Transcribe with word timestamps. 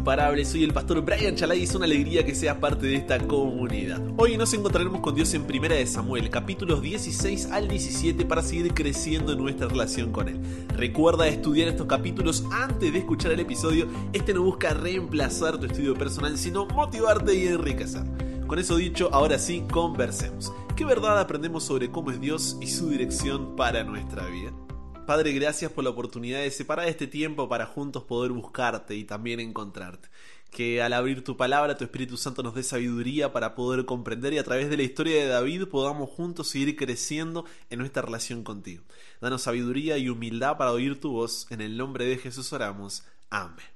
imparables, 0.00 0.48
soy 0.48 0.64
el 0.64 0.72
pastor 0.72 1.02
Brian 1.02 1.36
Chalai 1.36 1.60
y 1.60 1.64
es 1.64 1.74
una 1.74 1.84
alegría 1.84 2.24
que 2.24 2.34
seas 2.34 2.56
parte 2.56 2.86
de 2.86 2.96
esta 2.96 3.18
comunidad. 3.18 4.00
Hoy 4.16 4.38
nos 4.38 4.54
encontraremos 4.54 5.02
con 5.02 5.14
Dios 5.14 5.34
en 5.34 5.44
Primera 5.44 5.74
de 5.74 5.86
Samuel, 5.86 6.30
capítulos 6.30 6.80
16 6.80 7.50
al 7.50 7.68
17 7.68 8.24
para 8.24 8.42
seguir 8.42 8.72
creciendo 8.72 9.32
en 9.32 9.38
nuestra 9.38 9.68
relación 9.68 10.10
con 10.10 10.30
Él. 10.30 10.40
Recuerda 10.74 11.28
estudiar 11.28 11.68
estos 11.68 11.86
capítulos 11.86 12.44
antes 12.50 12.90
de 12.90 12.98
escuchar 12.98 13.32
el 13.32 13.40
episodio, 13.40 13.88
este 14.14 14.32
no 14.32 14.42
busca 14.42 14.72
reemplazar 14.72 15.58
tu 15.58 15.66
estudio 15.66 15.92
personal, 15.92 16.38
sino 16.38 16.64
motivarte 16.64 17.34
y 17.34 17.48
enriquecer. 17.48 18.04
Con 18.46 18.58
eso 18.58 18.76
dicho, 18.76 19.10
ahora 19.12 19.38
sí, 19.38 19.64
conversemos. 19.70 20.50
¿Qué 20.76 20.86
verdad 20.86 21.20
aprendemos 21.20 21.62
sobre 21.62 21.90
cómo 21.90 22.10
es 22.10 22.18
Dios 22.22 22.56
y 22.62 22.68
su 22.68 22.88
dirección 22.88 23.54
para 23.54 23.84
nuestra 23.84 24.24
vida? 24.28 24.50
Padre, 25.10 25.32
gracias 25.32 25.72
por 25.72 25.82
la 25.82 25.90
oportunidad 25.90 26.38
de 26.38 26.52
separar 26.52 26.86
este 26.86 27.08
tiempo 27.08 27.48
para 27.48 27.66
juntos 27.66 28.04
poder 28.04 28.30
buscarte 28.30 28.94
y 28.94 29.02
también 29.02 29.40
encontrarte. 29.40 30.08
Que 30.52 30.82
al 30.82 30.92
abrir 30.92 31.24
tu 31.24 31.36
palabra, 31.36 31.76
tu 31.76 31.82
Espíritu 31.82 32.16
Santo 32.16 32.44
nos 32.44 32.54
dé 32.54 32.62
sabiduría 32.62 33.32
para 33.32 33.56
poder 33.56 33.86
comprender 33.86 34.34
y 34.34 34.38
a 34.38 34.44
través 34.44 34.70
de 34.70 34.76
la 34.76 34.84
historia 34.84 35.16
de 35.16 35.26
David 35.26 35.66
podamos 35.66 36.10
juntos 36.10 36.46
seguir 36.46 36.76
creciendo 36.76 37.44
en 37.70 37.80
nuestra 37.80 38.02
relación 38.02 38.44
contigo. 38.44 38.84
Danos 39.20 39.42
sabiduría 39.42 39.98
y 39.98 40.08
humildad 40.08 40.56
para 40.56 40.70
oír 40.70 41.00
tu 41.00 41.10
voz. 41.10 41.48
En 41.50 41.60
el 41.60 41.76
nombre 41.76 42.04
de 42.04 42.16
Jesús 42.16 42.52
oramos. 42.52 43.02
Amén. 43.30 43.66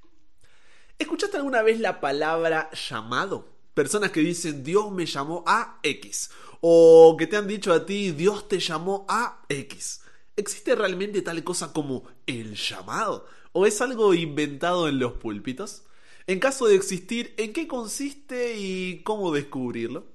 ¿Escuchaste 0.97 1.35
alguna 1.35 1.63
vez 1.63 1.81
la 1.81 1.99
palabra 1.99 2.69
llamado? 2.71 3.49
Personas 3.73 4.11
que 4.11 4.21
dicen 4.21 4.63
Dios 4.63 4.89
me 4.89 5.05
llamó 5.05 5.43
a 5.45 5.79
X. 5.83 6.29
O 6.61 7.17
que 7.19 7.27
te 7.27 7.35
han 7.35 7.45
dicho 7.45 7.73
a 7.73 7.85
ti 7.85 8.11
Dios 8.11 8.47
te 8.47 8.57
llamó 8.61 9.05
a 9.09 9.43
X. 9.49 9.99
¿Existe 10.37 10.75
realmente 10.75 11.21
tal 11.21 11.43
cosa 11.45 11.71
como 11.71 12.03
el 12.27 12.55
llamado? 12.55 13.25
¿O 13.53 13.65
es 13.65 13.79
algo 13.79 14.13
inventado 14.13 14.89
en 14.89 14.99
los 14.99 15.13
púlpitos? 15.13 15.83
En 16.27 16.39
caso 16.39 16.67
de 16.67 16.75
existir, 16.75 17.33
¿en 17.37 17.53
qué 17.53 17.67
consiste 17.67 18.57
y 18.57 19.01
cómo 19.03 19.31
descubrirlo? 19.31 20.07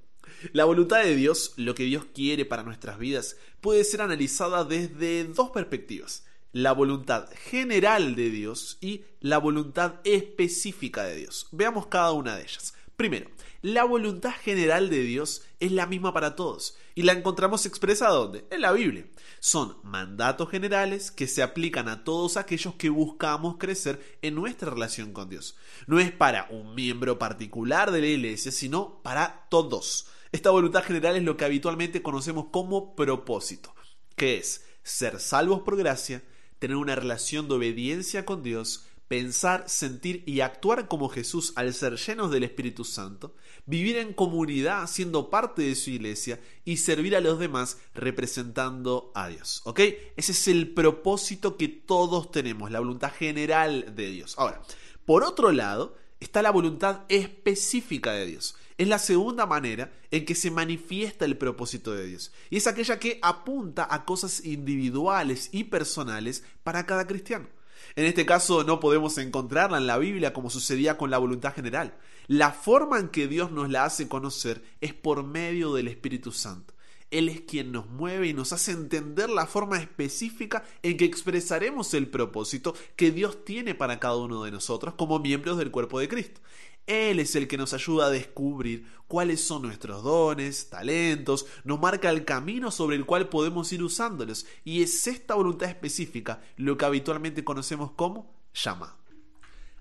La 0.53 0.67
voluntad 0.67 1.03
de 1.03 1.17
Dios, 1.17 1.55
lo 1.57 1.75
que 1.75 1.85
Dios 1.85 2.05
quiere 2.15 2.45
para 2.45 2.65
nuestras 2.65 2.99
vidas, 2.99 3.39
puede 3.63 3.83
ser 3.83 4.03
analizada 4.03 4.65
desde 4.65 5.25
dos 5.25 5.51
perspectivas. 5.51 6.27
La 6.53 6.73
voluntad 6.73 7.31
general 7.47 8.15
de 8.15 8.29
Dios 8.29 8.77
y 8.83 9.05
la 9.21 9.39
voluntad 9.39 10.01
específica 10.05 11.05
de 11.05 11.17
Dios. 11.17 11.47
Veamos 11.53 11.87
cada 11.87 12.13
una 12.13 12.37
de 12.37 12.43
ellas. 12.43 12.75
Primero, 13.01 13.31
la 13.63 13.85
voluntad 13.85 14.35
general 14.43 14.91
de 14.91 15.01
Dios 15.01 15.47
es 15.59 15.73
la 15.73 15.87
misma 15.87 16.13
para 16.13 16.37
todos 16.37 16.77
y 16.95 17.01
la 17.03 17.13
encontramos 17.13 17.65
expresada 17.65 18.13
¿dónde? 18.13 18.45
En 18.51 18.61
la 18.61 18.73
Biblia. 18.73 19.07
Son 19.39 19.79
mandatos 19.83 20.51
generales 20.51 21.11
que 21.11 21.27
se 21.27 21.43
aplican 21.43 21.89
a 21.89 22.05
todos 22.05 22.37
aquellos 22.37 22.75
que 22.75 22.91
buscamos 22.91 23.57
crecer 23.57 24.19
en 24.21 24.35
nuestra 24.35 24.69
relación 24.69 25.15
con 25.15 25.31
Dios. 25.31 25.57
No 25.87 25.99
es 25.99 26.13
para 26.13 26.47
un 26.51 26.75
miembro 26.75 27.19
particular 27.19 27.91
de 27.91 28.03
la 28.03 28.07
iglesia, 28.09 28.53
sino 28.53 29.01
para 29.03 29.47
todos. 29.49 30.09
Esta 30.31 30.51
voluntad 30.51 30.85
general 30.85 31.17
es 31.17 31.23
lo 31.23 31.39
que 31.39 31.47
habitualmente 31.47 32.03
conocemos 32.03 32.49
como 32.53 32.95
propósito, 32.97 33.75
que 34.15 34.37
es 34.37 34.67
ser 34.83 35.21
salvos 35.21 35.63
por 35.63 35.79
gracia, 35.79 36.23
tener 36.59 36.77
una 36.77 36.97
relación 36.97 37.49
de 37.49 37.55
obediencia 37.55 38.27
con 38.27 38.43
Dios, 38.43 38.90
pensar, 39.11 39.65
sentir 39.67 40.23
y 40.25 40.41
actuar 40.41 40.87
como 40.87 41.09
Jesús 41.09 41.53
al 41.57 41.75
ser 41.75 41.97
llenos 41.97 42.31
del 42.31 42.45
Espíritu 42.45 42.85
Santo, 42.85 43.35
vivir 43.67 43.97
en 43.97 44.13
comunidad 44.13 44.87
siendo 44.87 45.31
parte 45.31 45.63
de 45.63 45.75
su 45.75 45.91
iglesia 45.91 46.39
y 46.65 46.77
servir 46.77 47.17
a 47.17 47.21
los 47.21 47.41
demás 47.41 47.79
representando 47.93 49.11
a 49.17 49.27
Dios. 49.27 49.63
¿Ok? 49.65 49.81
Ese 50.15 50.31
es 50.31 50.47
el 50.47 50.73
propósito 50.75 51.57
que 51.57 51.67
todos 51.67 52.31
tenemos, 52.31 52.71
la 52.71 52.79
voluntad 52.79 53.13
general 53.13 53.97
de 53.97 54.11
Dios. 54.11 54.37
Ahora, 54.39 54.63
por 55.07 55.25
otro 55.25 55.51
lado, 55.51 55.97
está 56.21 56.41
la 56.41 56.53
voluntad 56.53 57.01
específica 57.09 58.13
de 58.13 58.27
Dios. 58.27 58.55
Es 58.79 58.87
la 58.87 59.01
segunda 59.01 59.45
manera 59.45 59.93
en 60.13 60.25
que 60.25 60.37
se 60.37 60.53
manifiesta 60.53 61.25
el 61.25 61.37
propósito 61.37 61.95
de 61.95 62.07
Dios. 62.07 62.31
Y 62.49 62.59
es 62.59 62.69
aquella 62.69 63.01
que 63.01 63.19
apunta 63.23 63.89
a 63.91 64.05
cosas 64.05 64.45
individuales 64.45 65.49
y 65.51 65.65
personales 65.65 66.45
para 66.63 66.87
cada 66.87 67.09
cristiano. 67.09 67.49
En 67.97 68.07
este 68.07 68.27
caso 68.27 68.65
no 68.65 68.81
podemos 68.81 69.19
encontrarla 69.19 69.79
en 69.79 69.87
la 69.87 69.99
Biblia 69.99 70.33
como 70.33 70.51
sucedía 70.51 70.97
con 70.97 71.11
la 71.11 71.19
voluntad 71.19 71.55
general. 71.55 71.95
La 72.27 72.53
forma 72.53 72.99
en 72.99 73.09
que 73.09 73.27
Dios 73.27 73.51
nos 73.51 73.71
la 73.71 73.85
hace 73.85 74.09
conocer 74.09 74.63
es 74.81 74.95
por 74.95 75.25
medio 75.25 75.75
del 75.75 75.89
Espíritu 75.89 76.33
Santo. 76.33 76.75
Él 77.11 77.29
es 77.29 77.41
quien 77.41 77.73
nos 77.73 77.89
mueve 77.89 78.29
y 78.29 78.35
nos 78.35 78.53
hace 78.53 78.71
entender 78.71 79.31
la 79.31 79.47
forma 79.47 79.79
específica 79.79 80.65
en 80.83 80.97
que 80.97 81.05
expresaremos 81.05 81.93
el 81.95 82.09
propósito 82.09 82.75
que 82.95 83.11
Dios 83.11 83.45
tiene 83.45 83.75
para 83.75 83.99
cada 83.99 84.17
uno 84.17 84.45
de 84.45 84.53
nosotros 84.53 84.95
como 84.95 85.19
miembros 85.19 85.59
del 85.59 85.73
cuerpo 85.73 85.99
de 85.99 86.09
Cristo. 86.09 86.41
Él 86.87 87.21
es 87.21 87.37
el 87.37 87.47
que 87.47 87.57
nos 87.57 87.73
ayuda 87.73 88.07
a 88.07 88.11
descubrir 88.11 88.87
cuáles 89.07 89.41
son 89.41 89.63
nuestros 89.63 90.03
dones, 90.03 90.71
talentos, 90.71 91.47
nos 91.65 91.81
marca 91.81 92.11
el 92.11 92.25
camino 92.25 92.71
sobre 92.71 92.97
el 92.97 93.07
cual 93.07 93.29
podemos 93.29 93.73
ir 93.73 93.83
usándolos 93.83 94.47
y 94.65 94.83
es 94.83 95.07
esta 95.07 95.35
voluntad 95.35 95.69
específica 95.69 96.43
lo 96.57 96.77
que 96.77 96.85
habitualmente 96.85 97.45
conocemos 97.45 97.93
como 97.93 98.33
llama. 98.55 98.97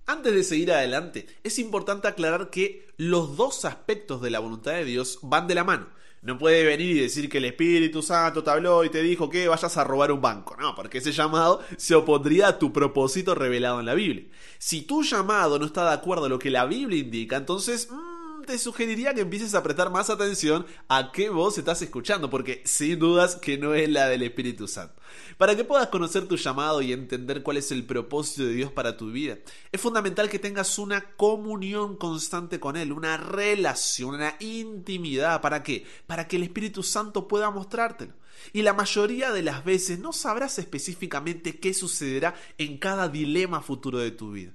Antes 0.05 0.33
de 0.33 0.43
seguir 0.43 0.71
adelante, 0.71 1.27
es 1.43 1.59
importante 1.59 2.07
aclarar 2.07 2.49
que 2.49 2.88
los 2.97 3.38
dos 3.38 3.63
aspectos 3.65 4.21
de 4.21 4.31
la 4.31 4.39
voluntad 4.39 4.71
de 4.71 4.85
Dios 4.85 5.19
van 5.21 5.47
de 5.47 5.53
la 5.53 5.63
mano. 5.63 5.88
No 6.22 6.38
puede 6.38 6.66
venir 6.66 6.97
y 6.97 7.00
decir 7.02 7.30
que 7.30 7.38
el 7.38 7.46
Espíritu 7.46 8.02
Santo 8.02 8.44
te 8.44 8.50
habló 8.50 8.84
y 8.84 8.90
te 8.90 9.02
dijo 9.02 9.30
que 9.30 9.47
vayas 9.47 9.78
a 9.78 9.84
robar 9.84 10.12
un 10.12 10.22
banco. 10.22 10.56
No, 10.59 10.75
porque 10.75 10.97
ese 10.97 11.13
llamado 11.13 11.62
se 11.78 11.96
opondría 11.96 12.50
a 12.50 12.59
tu 12.59 12.74
propósito 12.74 13.35
revelado 13.35 13.80
en 13.80 13.85
la 13.85 13.94
Biblia. 13.94 14.25
Si 14.57 14.81
tu 14.81 15.03
llamado 15.03 15.57
no 15.59 15.66
está 15.66 15.88
de 15.88 15.94
acuerdo 15.94 16.25
a 16.25 16.30
lo 16.30 16.40
que 16.40 16.50
la 16.50 16.66
Biblia 16.66 17.00
indica, 17.00 17.38
entonces... 17.38 17.90
Mm, 17.90 18.08
te 18.49 18.57
sugeriría 18.57 19.13
que 19.13 19.21
empieces 19.21 19.53
a 19.53 19.61
prestar 19.61 19.91
más 19.91 20.09
atención 20.09 20.65
a 20.87 21.11
qué 21.11 21.29
voz 21.29 21.59
estás 21.59 21.83
escuchando, 21.83 22.31
porque 22.31 22.63
sin 22.65 22.97
dudas 22.97 23.35
que 23.35 23.59
no 23.59 23.75
es 23.75 23.87
la 23.87 24.07
del 24.07 24.23
Espíritu 24.23 24.67
Santo. 24.67 24.95
Para 25.37 25.55
que 25.55 25.63
puedas 25.63 25.89
conocer 25.89 26.27
tu 26.27 26.35
llamado 26.35 26.81
y 26.81 26.91
entender 26.91 27.43
cuál 27.43 27.57
es 27.57 27.71
el 27.71 27.85
propósito 27.85 28.47
de 28.47 28.53
Dios 28.53 28.71
para 28.71 28.97
tu 28.97 29.11
vida, 29.11 29.38
es 29.71 29.79
fundamental 29.79 30.31
que 30.31 30.39
tengas 30.39 30.79
una 30.79 31.15
comunión 31.15 31.95
constante 31.95 32.59
con 32.59 32.75
Él, 32.75 32.91
una 32.91 33.17
relación, 33.17 34.15
una 34.15 34.35
intimidad. 34.39 35.41
¿Para 35.41 35.61
qué? 35.61 35.85
Para 36.07 36.27
que 36.27 36.38
el 36.38 36.43
Espíritu 36.43 36.81
Santo 36.81 37.27
pueda 37.27 37.51
mostrártelo. 37.51 38.13
Y 38.51 38.63
la 38.63 38.73
mayoría 38.73 39.31
de 39.31 39.43
las 39.43 39.63
veces 39.63 39.99
no 39.99 40.11
sabrás 40.11 40.57
específicamente 40.57 41.59
qué 41.59 41.75
sucederá 41.75 42.33
en 42.57 42.79
cada 42.79 43.09
dilema 43.09 43.61
futuro 43.61 43.99
de 43.99 44.09
tu 44.09 44.31
vida, 44.31 44.53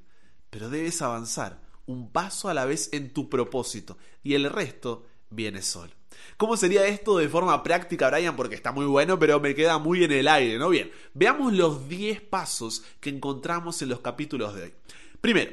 pero 0.51 0.69
debes 0.69 1.01
avanzar 1.01 1.64
un 1.87 2.11
paso 2.11 2.49
a 2.49 2.55
la 2.55 2.65
vez 2.65 2.91
en 2.93 3.13
tu 3.13 3.29
propósito 3.29 3.99
y 4.23 4.35
el 4.35 4.51
resto 4.51 5.05
viene 5.31 5.63
solo. 5.63 5.93
¿Cómo 6.37 6.57
sería 6.57 6.87
esto 6.87 7.19
de 7.19 7.29
forma 7.29 7.63
práctica, 7.63 8.11
Brian? 8.11 8.37
Porque 8.37 8.55
está 8.55 8.73
muy 8.73 8.87
bueno, 8.87 9.19
pero 9.19 9.41
me 9.41 9.55
queda 9.55 9.79
muy 9.79 10.05
en 10.05 10.13
el 10.13 10.29
aire, 10.29 10.59
¿no? 10.59 10.69
Bien, 10.69 10.91
veamos 11.13 11.53
los 11.53 11.89
10 11.89 12.21
pasos 12.23 12.85
que 13.01 13.11
encontramos 13.11 13.83
en 13.83 13.89
los 13.89 14.01
capítulos 14.01 14.55
de 14.55 14.63
hoy. 14.63 14.75
Primero, 15.21 15.53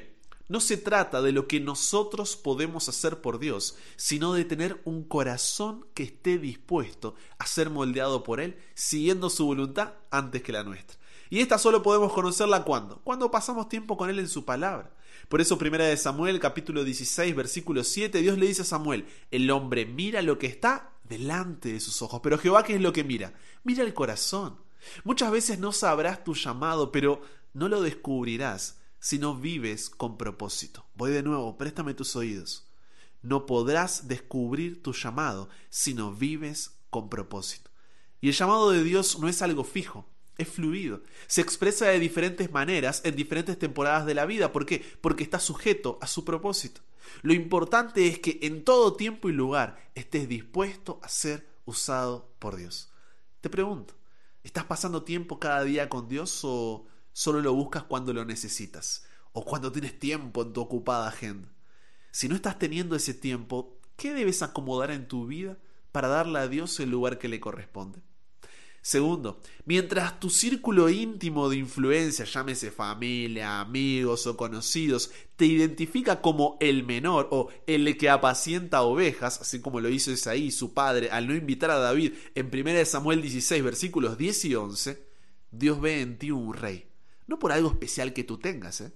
no 0.52 0.59
se 0.59 0.78
trata 0.78 1.22
de 1.22 1.31
lo 1.31 1.47
que 1.47 1.62
nosotros 1.62 2.36
podemos 2.36 2.90
hacer 2.90 3.22
por 3.22 3.40
Dios, 3.40 3.78
sino 3.96 4.34
de 4.34 4.44
tener 4.44 4.81
un 4.84 5.03
corazón 5.03 5.86
que 5.94 6.03
esté 6.03 6.38
dispuesto 6.38 7.16
a 7.38 7.46
ser 7.46 7.69
moldeado 7.69 8.24
por 8.24 8.42
Él, 8.42 8.59
siguiendo 8.74 9.30
su 9.30 9.46
voluntad 9.46 9.94
antes 10.09 10.44
que 10.44 10.52
la 10.52 10.63
nuestra. 10.63 10.98
Y 11.30 11.40
esta 11.40 11.58
solo 11.58 11.81
podemos 11.81 12.12
conocerla 12.12 12.66
cuando? 12.66 13.00
Cuando 13.03 13.31
pasamos 13.31 13.69
tiempo 13.69 13.96
con 13.96 14.09
Él 14.09 14.19
en 14.19 14.28
su 14.28 14.44
palabra. 14.44 14.92
Por 15.31 15.40
eso, 15.40 15.58
primera 15.58 15.86
de 15.86 15.96
Samuel, 15.96 16.42
capítulo 16.42 16.84
16, 16.84 17.34
versículo 17.34 17.86
7, 17.86 18.22
Dios 18.22 18.38
le 18.38 18.47
dice 18.47 18.64
a 18.64 18.66
Samuel, 18.66 19.06
el 19.31 19.50
hombre 19.50 19.86
mira 19.86 20.22
lo 20.22 20.38
que 20.38 20.47
está 20.47 20.92
delante 21.06 21.72
de 21.72 21.80
sus 21.80 22.02
ojos. 22.02 22.19
Pero 22.22 22.38
Jehová, 22.38 22.66
¿qué 22.66 22.75
es 22.75 22.81
lo 22.81 22.92
que 22.92 23.06
mira? 23.06 23.34
Mira 23.64 23.86
el 23.86 23.94
corazón. 23.94 24.58
Muchas 25.06 25.31
veces 25.31 25.58
no 25.58 25.72
sabrás 25.72 26.25
tu 26.25 26.34
llamado, 26.34 26.92
pero 26.92 27.22
no 27.53 27.69
lo 27.69 27.81
descubrirás 27.81 28.81
si 29.00 29.19
no 29.19 29.33
vives 29.33 29.89
con 29.89 30.18
propósito. 30.18 30.86
Voy 30.95 31.12
de 31.12 31.24
nuevo, 31.24 31.57
préstame 31.57 31.94
tus 31.94 32.13
oídos. 32.18 32.68
No 33.22 33.45
podrás 33.45 34.10
descubrir 34.10 34.83
tu 34.83 34.92
llamado 34.92 35.48
si 35.69 35.94
no 35.94 36.13
vives 36.13 36.72
con 36.89 37.10
propósito. 37.10 37.72
Y 38.19 38.28
el 38.28 38.33
llamado 38.33 38.72
de 38.72 38.83
Dios 38.83 39.18
no 39.18 39.30
es 39.30 39.42
algo 39.42 39.63
fijo 39.63 40.11
es 40.38 40.48
fluido. 40.48 41.01
Se 41.28 41.42
expresa 41.42 41.88
de 41.88 42.00
diferentes 42.00 42.51
maneras 42.51 43.01
en 43.06 43.16
diferentes 43.16 43.57
temporadas 43.57 44.06
de 44.06 44.16
la 44.16 44.25
vida. 44.25 44.51
¿Por 44.51 44.66
qué? 44.66 44.83
Porque 45.01 45.24
está 45.24 45.39
sujeto 45.39 45.98
a 46.01 46.07
su 46.07 46.25
propósito. 46.25 46.81
Lo 47.22 47.33
importante 47.33 48.07
es 48.07 48.19
que 48.19 48.39
en 48.42 48.63
todo 48.63 48.95
tiempo 48.95 49.30
y 49.30 49.33
lugar 49.33 49.92
estés 49.95 50.28
dispuesto 50.28 51.00
a 51.04 51.10
ser 51.10 51.48
usado 51.66 52.33
por 52.39 52.56
Dios. 52.56 52.92
Te 53.42 53.50
pregunto, 53.50 53.95
¿estás 54.44 54.66
pasando 54.66 55.04
tiempo 55.04 55.39
cada 55.39 55.63
día 55.63 55.89
con 55.89 56.07
Dios 56.07 56.42
o 56.44 56.86
solo 57.12 57.42
lo 57.42 57.54
buscas 57.54 57.83
cuando 57.83 58.13
lo 58.13 58.25
necesitas? 58.25 59.06
¿O 59.33 59.45
cuando 59.45 59.72
tienes 59.72 59.98
tiempo 59.98 60.42
en 60.44 60.54
tu 60.54 60.62
ocupada 60.62 61.07
agenda? 61.07 61.50
Si 62.12 62.28
no 62.28 62.36
estás 62.36 62.60
teniendo 62.60 62.95
ese 62.95 63.13
tiempo, 63.13 63.80
¿qué 63.95 64.13
debes 64.13 64.42
acomodar 64.42 64.92
en 64.92 65.07
tu 65.07 65.25
vida 65.25 65.57
para 65.92 66.10
darle 66.10 66.39
a 66.39 66.48
Dios 66.48 66.80
el 66.80 66.92
lugar 66.92 67.18
que 67.18 67.30
le 67.30 67.39
corresponde? 67.39 68.01
Segundo, 68.83 69.39
mientras 69.66 70.19
tu 70.19 70.31
círculo 70.31 70.89
íntimo 70.89 71.50
de 71.50 71.57
influencia, 71.57 72.25
llámese 72.25 72.72
familia, 72.72 73.62
amigos 73.62 74.25
o 74.25 74.36
conocidos, 74.36 75.12
te 75.36 75.45
identifica 75.45 76.19
como 76.19 76.57
el 76.60 76.83
menor 76.83 77.28
o 77.30 77.50
el 77.68 77.95
que 77.95 78.10
apacienta 78.10 78.81
ovejas, 78.81 79.39
así 79.42 79.62
como 79.62 79.81
lo 79.81 79.89
hizo 79.89 80.12
Isaí, 80.12 80.50
su 80.50 80.74
padre, 80.74 81.12
al 81.12 81.28
no 81.28 81.36
invitar 81.36 81.69
a 81.69 81.78
David 81.78 82.13
en 82.33 82.50
1 82.51 82.86
Samuel 82.86 83.22
16, 83.22 83.63
versículos 83.63 84.18
10 84.18 84.45
y 84.45 84.56
11, 84.56 85.07
Dios 85.51 85.80
ve 85.80 86.01
en 86.01 86.18
ti 86.18 86.31
un 86.31 86.54
rey. 86.56 86.88
No 87.28 87.38
por 87.38 87.51
algo 87.51 87.69
especial 87.69 88.13
que 88.13 88.24
tú 88.24 88.39
tengas, 88.39 88.81
¿eh? 88.81 88.92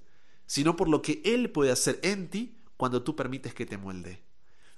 sino 0.48 0.76
por 0.76 0.90
lo 0.90 1.04
que 1.04 1.22
Él 1.26 1.52
puede 1.52 1.72
hacer 1.72 2.00
en 2.02 2.30
ti 2.30 2.58
cuando 2.76 3.04
tú 3.04 3.16
permites 3.16 3.54
que 3.54 3.68
te 3.68 3.78
molde. 3.78 4.24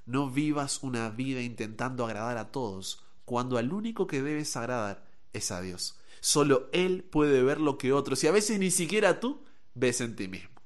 No 0.05 0.29
vivas 0.29 0.83
una 0.83 1.09
vida 1.09 1.41
intentando 1.41 2.05
agradar 2.05 2.37
a 2.37 2.51
todos, 2.51 3.06
cuando 3.27 3.57
al 3.57 3.73
único 3.73 4.07
que 4.07 4.21
debes 4.21 4.55
agradar 4.55 5.03
es 5.33 5.51
a 5.51 5.59
Dios. 5.59 5.99
Solo 6.21 6.69
Él 6.71 7.03
puede 7.03 7.43
ver 7.43 7.59
lo 7.59 7.77
que 7.77 7.91
otros 7.91 8.23
y 8.23 8.27
a 8.27 8.31
veces 8.31 8.57
ni 8.57 8.71
siquiera 8.71 9.19
tú 9.19 9.43
ves 9.73 9.99
en 9.99 10.15
ti 10.15 10.29
mismo. 10.29 10.61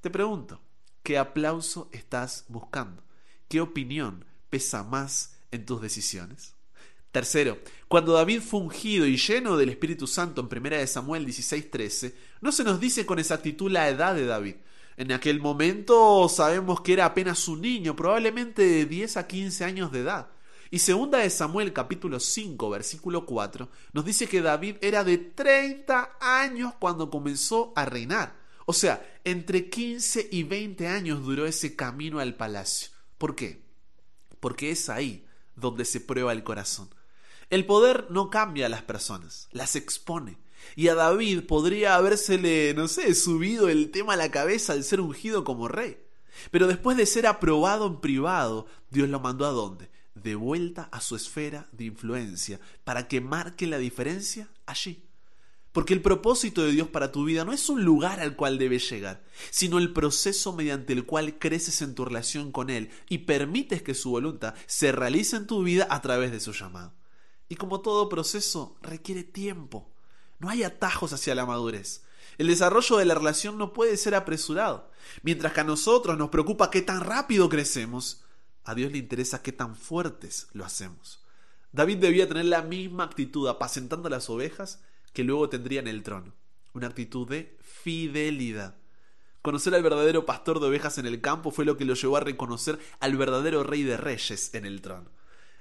Te 0.00 0.10
pregunto, 0.10 0.60
¿qué 1.02 1.18
aplauso 1.18 1.88
estás 1.90 2.44
buscando? 2.46 3.02
¿Qué 3.48 3.60
opinión 3.60 4.24
pesa 4.48 4.84
más 4.84 5.38
en 5.50 5.66
tus 5.66 5.82
decisiones? 5.82 6.54
Tercero, 7.10 7.58
cuando 7.88 8.12
David 8.12 8.42
fue 8.42 8.60
ungido 8.60 9.06
y 9.06 9.16
lleno 9.16 9.56
del 9.56 9.70
Espíritu 9.70 10.06
Santo 10.06 10.40
en 10.40 10.46
1 10.46 10.86
Samuel 10.86 11.26
16:13, 11.26 12.14
no 12.40 12.52
se 12.52 12.62
nos 12.62 12.78
dice 12.78 13.04
con 13.04 13.18
exactitud 13.18 13.72
la 13.72 13.88
edad 13.88 14.14
de 14.14 14.26
David. 14.26 14.54
En 14.96 15.10
aquel 15.10 15.40
momento 15.40 16.28
sabemos 16.28 16.80
que 16.80 16.92
era 16.92 17.06
apenas 17.06 17.48
un 17.48 17.60
niño, 17.60 17.96
probablemente 17.96 18.62
de 18.62 18.84
10 18.84 19.16
a 19.16 19.26
15 19.26 19.64
años 19.64 19.90
de 19.90 19.98
edad. 19.98 20.28
Y 20.74 20.80
segunda 20.80 21.18
de 21.18 21.30
Samuel 21.30 21.72
capítulo 21.72 22.18
5 22.18 22.68
versículo 22.68 23.26
4 23.26 23.68
nos 23.92 24.04
dice 24.04 24.26
que 24.26 24.42
David 24.42 24.74
era 24.80 25.04
de 25.04 25.18
30 25.18 26.16
años 26.20 26.74
cuando 26.80 27.10
comenzó 27.10 27.72
a 27.76 27.84
reinar. 27.84 28.34
O 28.66 28.72
sea, 28.72 29.06
entre 29.22 29.70
15 29.70 30.30
y 30.32 30.42
20 30.42 30.88
años 30.88 31.24
duró 31.24 31.46
ese 31.46 31.76
camino 31.76 32.18
al 32.18 32.34
palacio. 32.34 32.88
¿Por 33.18 33.36
qué? 33.36 33.62
Porque 34.40 34.72
es 34.72 34.88
ahí 34.88 35.24
donde 35.54 35.84
se 35.84 36.00
prueba 36.00 36.32
el 36.32 36.42
corazón. 36.42 36.92
El 37.50 37.66
poder 37.66 38.08
no 38.10 38.28
cambia 38.28 38.66
a 38.66 38.68
las 38.68 38.82
personas, 38.82 39.46
las 39.52 39.76
expone. 39.76 40.38
Y 40.74 40.88
a 40.88 40.96
David 40.96 41.44
podría 41.46 41.94
habérsele, 41.94 42.74
no 42.74 42.88
sé, 42.88 43.14
subido 43.14 43.68
el 43.68 43.92
tema 43.92 44.14
a 44.14 44.16
la 44.16 44.32
cabeza 44.32 44.72
al 44.72 44.82
ser 44.82 45.00
ungido 45.00 45.44
como 45.44 45.68
rey. 45.68 46.00
Pero 46.50 46.66
después 46.66 46.96
de 46.96 47.06
ser 47.06 47.28
aprobado 47.28 47.86
en 47.86 48.00
privado, 48.00 48.66
Dios 48.90 49.08
lo 49.08 49.20
mandó 49.20 49.46
a 49.46 49.50
dónde? 49.50 49.94
De 50.14 50.34
vuelta 50.34 50.88
a 50.92 51.00
su 51.00 51.16
esfera 51.16 51.68
de 51.72 51.84
influencia 51.84 52.60
para 52.84 53.08
que 53.08 53.20
marque 53.20 53.66
la 53.66 53.78
diferencia 53.78 54.48
allí. 54.66 55.04
Porque 55.72 55.92
el 55.92 56.02
propósito 56.02 56.62
de 56.62 56.70
Dios 56.70 56.86
para 56.86 57.10
tu 57.10 57.24
vida 57.24 57.44
no 57.44 57.52
es 57.52 57.68
un 57.68 57.84
lugar 57.84 58.20
al 58.20 58.36
cual 58.36 58.58
debes 58.58 58.88
llegar, 58.88 59.24
sino 59.50 59.78
el 59.78 59.92
proceso 59.92 60.52
mediante 60.52 60.92
el 60.92 61.04
cual 61.04 61.36
creces 61.40 61.82
en 61.82 61.96
tu 61.96 62.04
relación 62.04 62.52
con 62.52 62.70
Él 62.70 62.90
y 63.08 63.18
permites 63.18 63.82
que 63.82 63.94
su 63.94 64.10
voluntad 64.10 64.54
se 64.66 64.92
realice 64.92 65.34
en 65.34 65.48
tu 65.48 65.64
vida 65.64 65.88
a 65.90 66.00
través 66.00 66.30
de 66.30 66.38
su 66.38 66.52
llamado. 66.52 66.94
Y 67.48 67.56
como 67.56 67.80
todo 67.80 68.08
proceso, 68.08 68.76
requiere 68.82 69.24
tiempo. 69.24 69.90
No 70.38 70.48
hay 70.48 70.62
atajos 70.62 71.12
hacia 71.12 71.34
la 71.34 71.44
madurez. 71.44 72.04
El 72.38 72.46
desarrollo 72.46 72.96
de 72.96 73.04
la 73.04 73.14
relación 73.14 73.58
no 73.58 73.72
puede 73.72 73.96
ser 73.96 74.14
apresurado. 74.14 74.90
Mientras 75.22 75.52
que 75.52 75.60
a 75.60 75.64
nosotros 75.64 76.16
nos 76.16 76.30
preocupa 76.30 76.70
qué 76.70 76.82
tan 76.82 77.00
rápido 77.00 77.48
crecemos, 77.48 78.23
a 78.64 78.74
Dios 78.74 78.92
le 78.92 78.98
interesa 78.98 79.42
qué 79.42 79.52
tan 79.52 79.76
fuertes 79.76 80.48
lo 80.52 80.64
hacemos. 80.64 81.24
David 81.72 81.98
debía 81.98 82.28
tener 82.28 82.46
la 82.46 82.62
misma 82.62 83.04
actitud 83.04 83.48
apacentando 83.48 84.08
las 84.08 84.30
ovejas 84.30 84.82
que 85.12 85.24
luego 85.24 85.48
tendría 85.48 85.80
en 85.80 85.88
el 85.88 86.02
trono. 86.02 86.32
Una 86.72 86.86
actitud 86.86 87.28
de 87.28 87.56
fidelidad. 87.60 88.76
Conocer 89.42 89.74
al 89.74 89.82
verdadero 89.82 90.24
pastor 90.24 90.60
de 90.60 90.66
ovejas 90.66 90.98
en 90.98 91.06
el 91.06 91.20
campo 91.20 91.50
fue 91.50 91.64
lo 91.64 91.76
que 91.76 91.84
lo 91.84 91.94
llevó 91.94 92.16
a 92.16 92.20
reconocer 92.20 92.78
al 93.00 93.16
verdadero 93.16 93.62
rey 93.62 93.82
de 93.82 93.96
reyes 93.96 94.54
en 94.54 94.64
el 94.64 94.80
trono. 94.80 95.10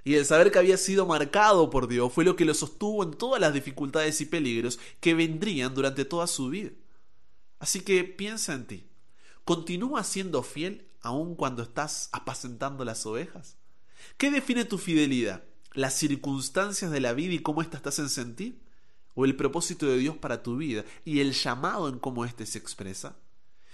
Y 0.05 0.15
el 0.15 0.25
saber 0.25 0.51
que 0.51 0.59
había 0.59 0.77
sido 0.77 1.05
marcado 1.05 1.69
por 1.69 1.87
Dios 1.87 2.11
fue 2.11 2.25
lo 2.25 2.35
que 2.35 2.45
lo 2.45 2.53
sostuvo 2.53 3.03
en 3.03 3.13
todas 3.13 3.41
las 3.41 3.53
dificultades 3.53 4.19
y 4.21 4.25
peligros 4.25 4.79
que 4.99 5.13
vendrían 5.13 5.73
durante 5.73 6.05
toda 6.05 6.27
su 6.27 6.49
vida. 6.49 6.71
Así 7.59 7.81
que 7.81 8.03
piensa 8.03 8.53
en 8.53 8.67
ti. 8.67 8.87
¿Continúa 9.45 10.05
siendo 10.05 10.41
fiel 10.41 10.87
aun 11.01 11.35
cuando 11.35 11.63
estás 11.63 12.07
apacentando 12.13 12.85
las 12.85 13.05
ovejas? 13.05 13.57
¿Qué 14.17 14.31
define 14.31 14.63
tu 14.63 14.77
fidelidad? 14.77 15.43
¿Las 15.73 15.95
circunstancias 15.95 16.91
de 16.91 17.01
la 17.01 17.11
vida 17.11 17.33
y 17.33 17.39
cómo 17.39 17.61
éstas 17.61 17.81
te 17.81 17.89
hacen 17.89 18.09
sentir? 18.09 18.61
¿O 19.15 19.25
el 19.25 19.35
propósito 19.35 19.85
de 19.85 19.97
Dios 19.97 20.15
para 20.15 20.43
tu 20.43 20.55
vida 20.55 20.85
y 21.03 21.19
el 21.19 21.33
llamado 21.33 21.89
en 21.89 21.99
cómo 21.99 22.23
éste 22.23 22.45
se 22.45 22.57
expresa? 22.57 23.17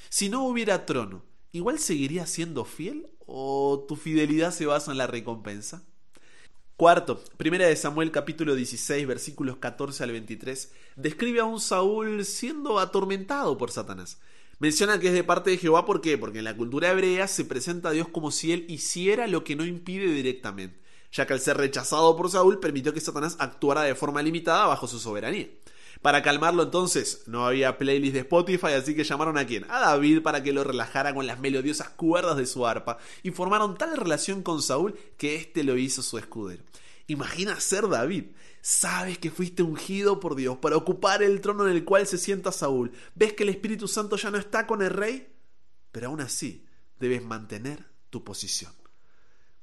Si 0.10 0.28
no 0.28 0.44
hubiera 0.44 0.88
trono, 0.88 1.24
¿igual 1.52 1.78
seguirías 1.78 2.32
siendo 2.32 2.66
fiel 2.66 3.08
o 3.28 3.86
tu 3.88 3.96
fidelidad 3.96 4.52
se 4.52 4.66
basa 4.66 4.92
en 4.92 4.98
la 4.98 5.06
recompensa? 5.06 5.84
Cuarto, 6.78 7.24
primera 7.38 7.68
de 7.68 7.76
Samuel 7.76 8.10
capítulo 8.10 8.56
16 8.56 9.06
versículos 9.06 9.58
14 9.58 10.04
al 10.04 10.14
23, 10.14 10.72
describe 10.96 11.42
a 11.42 11.46
un 11.46 11.60
Saúl 11.60 12.26
siendo 12.26 12.80
atormentado 12.80 13.58
por 13.58 13.70
Satanás. 13.70 14.20
Menciona 14.60 15.00
que 15.00 15.08
es 15.08 15.14
de 15.14 15.24
parte 15.24 15.52
de 15.52 15.58
Jehová, 15.58 15.86
¿por 15.86 16.02
qué? 16.02 16.18
Porque 16.18 16.40
en 16.40 16.44
la 16.44 16.58
cultura 16.58 16.92
hebrea 16.92 17.30
se 17.30 17.46
presenta 17.46 17.90
a 17.90 17.92
Dios 17.94 18.10
como 18.10 18.30
si 18.30 18.52
él 18.52 18.66
hiciera 18.68 19.26
lo 19.26 19.46
que 19.46 19.56
no 19.56 19.66
impide 19.66 20.12
directamente, 20.12 20.82
ya 21.14 21.26
que 21.26 21.32
al 21.32 21.40
ser 21.40 21.56
rechazado 21.56 22.18
por 22.18 22.30
Saúl 22.30 22.60
permitió 22.60 22.94
que 22.94 23.00
Satanás 23.00 23.38
actuara 23.40 23.84
de 23.84 23.96
forma 23.96 24.22
limitada 24.22 24.66
bajo 24.66 24.86
su 24.86 25.00
soberanía. 25.00 25.48
Para 26.02 26.22
calmarlo 26.22 26.64
entonces, 26.64 27.24
no 27.26 27.46
había 27.46 27.78
playlist 27.78 28.14
de 28.14 28.20
Spotify, 28.20 28.74
así 28.78 28.96
que 28.96 29.06
llamaron 29.06 29.38
a 29.38 29.46
quién? 29.46 29.66
A 29.70 29.80
David 29.80 30.22
para 30.22 30.44
que 30.44 30.52
lo 30.52 30.66
relajara 30.66 31.14
con 31.14 31.26
las 31.26 31.40
melodiosas 31.40 31.90
cuerdas 31.92 32.36
de 32.36 32.46
su 32.46 32.68
arpa 32.68 32.98
y 33.24 33.32
formaron 33.32 33.78
tal 33.78 33.96
relación 33.96 34.44
con 34.44 34.62
Saúl 34.62 35.00
que 35.18 35.38
éste 35.38 35.64
lo 35.64 35.78
hizo 35.78 36.02
su 36.02 36.18
escudero. 36.18 36.64
Imagina 37.08 37.60
ser 37.62 37.88
David. 37.88 38.26
Sabes 38.62 39.18
que 39.18 39.32
fuiste 39.32 39.64
ungido 39.64 40.20
por 40.20 40.36
Dios 40.36 40.58
para 40.58 40.76
ocupar 40.76 41.24
el 41.24 41.40
trono 41.42 41.68
en 41.68 41.76
el 41.76 41.86
cual 41.86 42.06
se 42.08 42.18
sienta 42.18 42.52
Saúl. 42.52 42.92
Ves 43.16 43.34
que 43.34 43.44
el 43.44 43.50
Espíritu 43.50 43.88
Santo 43.88 44.18
ya 44.18 44.32
no 44.32 44.38
está 44.38 44.68
con 44.68 44.82
el 44.82 44.90
rey, 44.90 45.34
pero 45.92 46.08
aún 46.08 46.22
así 46.22 46.66
debes 47.00 47.24
mantener 47.24 47.86
tu 48.10 48.24
posición. 48.24 48.74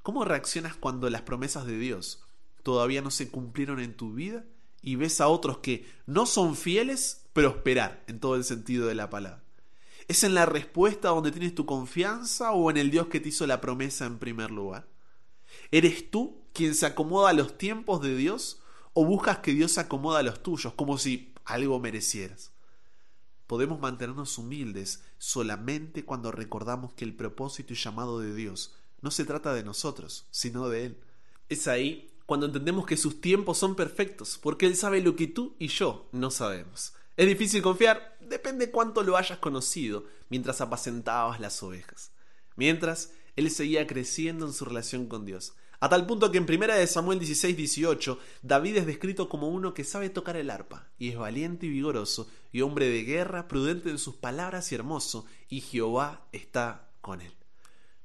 ¿Cómo 0.02 0.24
reaccionas 0.24 0.76
cuando 0.76 1.10
las 1.10 1.22
promesas 1.22 1.66
de 1.66 1.78
Dios 1.78 2.22
todavía 2.62 3.02
no 3.02 3.10
se 3.10 3.30
cumplieron 3.30 3.80
en 3.80 3.96
tu 3.96 4.14
vida 4.14 4.44
y 4.80 4.96
ves 4.96 5.20
a 5.20 5.28
otros 5.28 5.58
que 5.58 5.86
no 6.06 6.26
son 6.26 6.56
fieles 6.56 7.26
prosperar 7.32 8.02
en 8.06 8.20
todo 8.20 8.36
el 8.36 8.44
sentido 8.44 8.86
de 8.86 8.94
la 8.94 9.10
palabra? 9.10 9.42
¿Es 10.08 10.22
en 10.22 10.34
la 10.34 10.46
respuesta 10.46 11.08
donde 11.08 11.32
tienes 11.32 11.54
tu 11.54 11.66
confianza 11.66 12.52
o 12.52 12.70
en 12.70 12.76
el 12.76 12.90
Dios 12.90 13.08
que 13.08 13.20
te 13.20 13.30
hizo 13.30 13.46
la 13.46 13.60
promesa 13.60 14.06
en 14.06 14.18
primer 14.18 14.52
lugar? 14.52 14.86
¿Eres 15.70 16.10
tú 16.10 16.44
quien 16.52 16.74
se 16.74 16.86
acomoda 16.86 17.30
a 17.30 17.34
los 17.34 17.58
tiempos 17.58 18.00
de 18.00 18.16
Dios 18.16 18.62
o 18.98 19.04
buscas 19.04 19.40
que 19.40 19.52
Dios 19.52 19.76
acomoda 19.76 20.20
a 20.20 20.22
los 20.22 20.42
tuyos 20.42 20.72
como 20.72 20.96
si 20.96 21.34
algo 21.44 21.78
merecieras? 21.78 22.50
Podemos 23.46 23.78
mantenernos 23.78 24.38
humildes 24.38 25.04
solamente 25.18 26.06
cuando 26.06 26.32
recordamos 26.32 26.94
que 26.94 27.04
el 27.04 27.14
propósito 27.14 27.74
y 27.74 27.76
llamado 27.76 28.20
de 28.20 28.34
Dios 28.34 28.74
no 29.02 29.10
se 29.10 29.26
trata 29.26 29.52
de 29.52 29.64
nosotros, 29.64 30.24
sino 30.30 30.70
de 30.70 30.86
Él. 30.86 31.00
Es 31.50 31.68
ahí 31.68 32.10
cuando 32.24 32.46
entendemos 32.46 32.86
que 32.86 32.96
sus 32.96 33.20
tiempos 33.20 33.58
son 33.58 33.76
perfectos, 33.76 34.38
porque 34.42 34.64
Él 34.64 34.76
sabe 34.76 35.02
lo 35.02 35.14
que 35.14 35.26
tú 35.26 35.56
y 35.58 35.68
yo 35.68 36.08
no 36.12 36.30
sabemos. 36.30 36.94
¿Es 37.18 37.26
difícil 37.26 37.60
confiar? 37.60 38.16
Depende 38.22 38.70
cuánto 38.70 39.02
lo 39.02 39.18
hayas 39.18 39.38
conocido 39.40 40.06
mientras 40.30 40.62
apacentabas 40.62 41.38
las 41.38 41.62
ovejas. 41.62 42.12
Mientras, 42.56 43.12
él 43.36 43.50
seguía 43.50 43.86
creciendo 43.86 44.46
en 44.46 44.54
su 44.54 44.64
relación 44.64 45.06
con 45.06 45.26
Dios. 45.26 45.52
A 45.80 45.88
tal 45.88 46.06
punto 46.06 46.30
que 46.30 46.38
en 46.38 46.46
1 46.48 46.86
Samuel 46.86 47.18
16, 47.18 47.56
18, 47.56 48.18
David 48.42 48.78
es 48.78 48.86
descrito 48.86 49.28
como 49.28 49.48
uno 49.48 49.74
que 49.74 49.84
sabe 49.84 50.08
tocar 50.08 50.36
el 50.36 50.50
arpa, 50.50 50.88
y 50.98 51.10
es 51.10 51.18
valiente 51.18 51.66
y 51.66 51.70
vigoroso, 51.70 52.28
y 52.52 52.62
hombre 52.62 52.88
de 52.88 53.04
guerra, 53.04 53.48
prudente 53.48 53.90
en 53.90 53.98
sus 53.98 54.14
palabras 54.14 54.72
y 54.72 54.74
hermoso, 54.74 55.26
y 55.48 55.60
Jehová 55.60 56.26
está 56.32 56.88
con 57.00 57.20
él. 57.20 57.32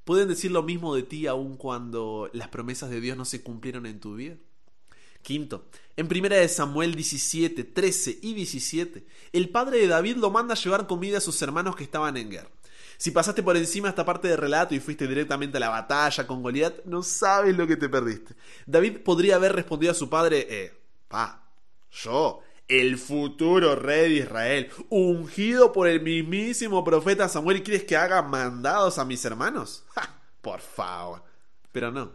¿Pueden 0.04 0.28
decir 0.28 0.52
lo 0.52 0.64
mismo 0.64 0.96
de 0.96 1.04
ti 1.04 1.28
aun 1.28 1.56
cuando 1.56 2.30
las 2.34 2.50
promesas 2.50 2.90
de 2.90 3.00
Dios 3.00 3.16
no 3.18 3.24
se 3.24 3.42
cumplieron 3.42 3.86
en 3.86 4.00
tu 4.00 4.16
vida? 4.16 4.36
Quinto, 5.22 5.70
en 5.96 6.08
1 6.08 6.48
Samuel 6.50 6.96
17, 6.96 7.64
13 7.64 8.20
y 8.22 8.34
17, 8.34 9.06
el 9.34 9.50
padre 9.50 9.80
de 9.80 9.88
David 9.88 10.18
lo 10.18 10.32
manda 10.32 10.56
a 10.56 10.58
llevar 10.58 10.88
comida 10.88 11.20
a 11.20 11.22
sus 11.22 11.42
hermanos 11.42 11.76
que 11.76 11.84
estaban 11.84 12.18
en 12.18 12.32
guerra. 12.32 12.50
Si 13.02 13.10
pasaste 13.10 13.42
por 13.42 13.58
encima 13.58 13.90
esta 13.90 14.06
parte 14.06 14.28
del 14.28 14.38
relato 14.38 14.76
y 14.76 14.80
fuiste 14.80 15.08
directamente 15.08 15.58
a 15.58 15.60
la 15.60 15.70
batalla 15.70 16.28
con 16.28 16.44
Goliat, 16.44 16.86
no 16.86 17.02
sabes 17.02 17.58
lo 17.58 17.66
que 17.66 17.76
te 17.76 17.90
perdiste. 17.90 18.36
David 18.68 19.00
podría 19.00 19.38
haber 19.38 19.54
respondido 19.54 19.92
a 19.92 19.96
su 19.96 20.08
padre, 20.08 20.46
eh, 20.48 20.72
pa, 21.08 21.52
yo, 21.90 22.42
el 22.68 23.00
futuro 23.00 23.76
rey 23.76 24.14
de 24.14 24.20
Israel, 24.20 24.70
ungido 24.90 25.72
por 25.72 25.88
el 25.88 26.02
mismísimo 26.02 26.84
profeta 26.84 27.28
Samuel, 27.28 27.64
¿quieres 27.64 27.86
que 27.86 27.98
haga 27.98 28.22
mandados 28.22 29.00
a 29.00 29.06
mis 29.06 29.26
hermanos? 29.26 29.84
¡Ja! 29.96 30.22
Por 30.40 30.60
favor. 30.60 31.24
Pero 31.72 31.92
no, 31.92 32.12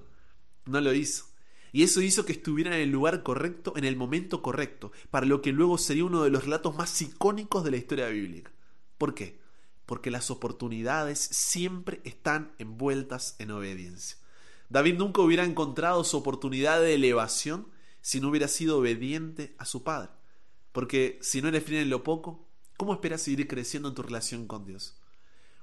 no 0.66 0.80
lo 0.80 0.94
hizo. 0.94 1.24
Y 1.72 1.82
eso 1.82 2.00
hizo 2.00 2.24
que 2.24 2.30
estuviera 2.30 2.76
en 2.76 2.82
el 2.82 2.90
lugar 2.90 3.24
correcto, 3.24 3.72
en 3.74 3.86
el 3.86 3.96
momento 3.96 4.40
correcto, 4.40 4.92
para 5.10 5.26
lo 5.26 5.42
que 5.42 5.50
luego 5.50 5.78
sería 5.78 6.04
uno 6.04 6.22
de 6.22 6.30
los 6.30 6.44
relatos 6.44 6.76
más 6.76 7.02
icónicos 7.02 7.64
de 7.64 7.72
la 7.72 7.76
historia 7.76 8.06
bíblica. 8.06 8.52
¿Por 8.98 9.14
qué? 9.14 9.44
Porque 9.86 10.10
las 10.10 10.30
oportunidades 10.30 11.18
siempre 11.18 12.00
están 12.04 12.52
envueltas 12.58 13.36
en 13.38 13.52
obediencia. 13.52 14.18
David 14.68 14.96
nunca 14.96 15.22
hubiera 15.22 15.44
encontrado 15.44 16.02
su 16.04 16.16
oportunidad 16.16 16.80
de 16.80 16.94
elevación 16.94 17.68
si 18.00 18.20
no 18.20 18.28
hubiera 18.28 18.48
sido 18.48 18.78
obediente 18.78 19.54
a 19.58 19.64
su 19.64 19.82
padre. 19.84 20.10
Porque 20.72 21.18
si 21.22 21.40
no 21.40 21.48
eres 21.48 21.64
fiel 21.64 21.82
en 21.82 21.90
lo 21.90 22.02
poco, 22.02 22.46
¿cómo 22.76 22.92
esperas 22.92 23.22
seguir 23.22 23.46
creciendo 23.48 23.88
en 23.88 23.94
tu 23.94 24.02
relación 24.02 24.46
con 24.46 24.66
Dios? 24.66 25.00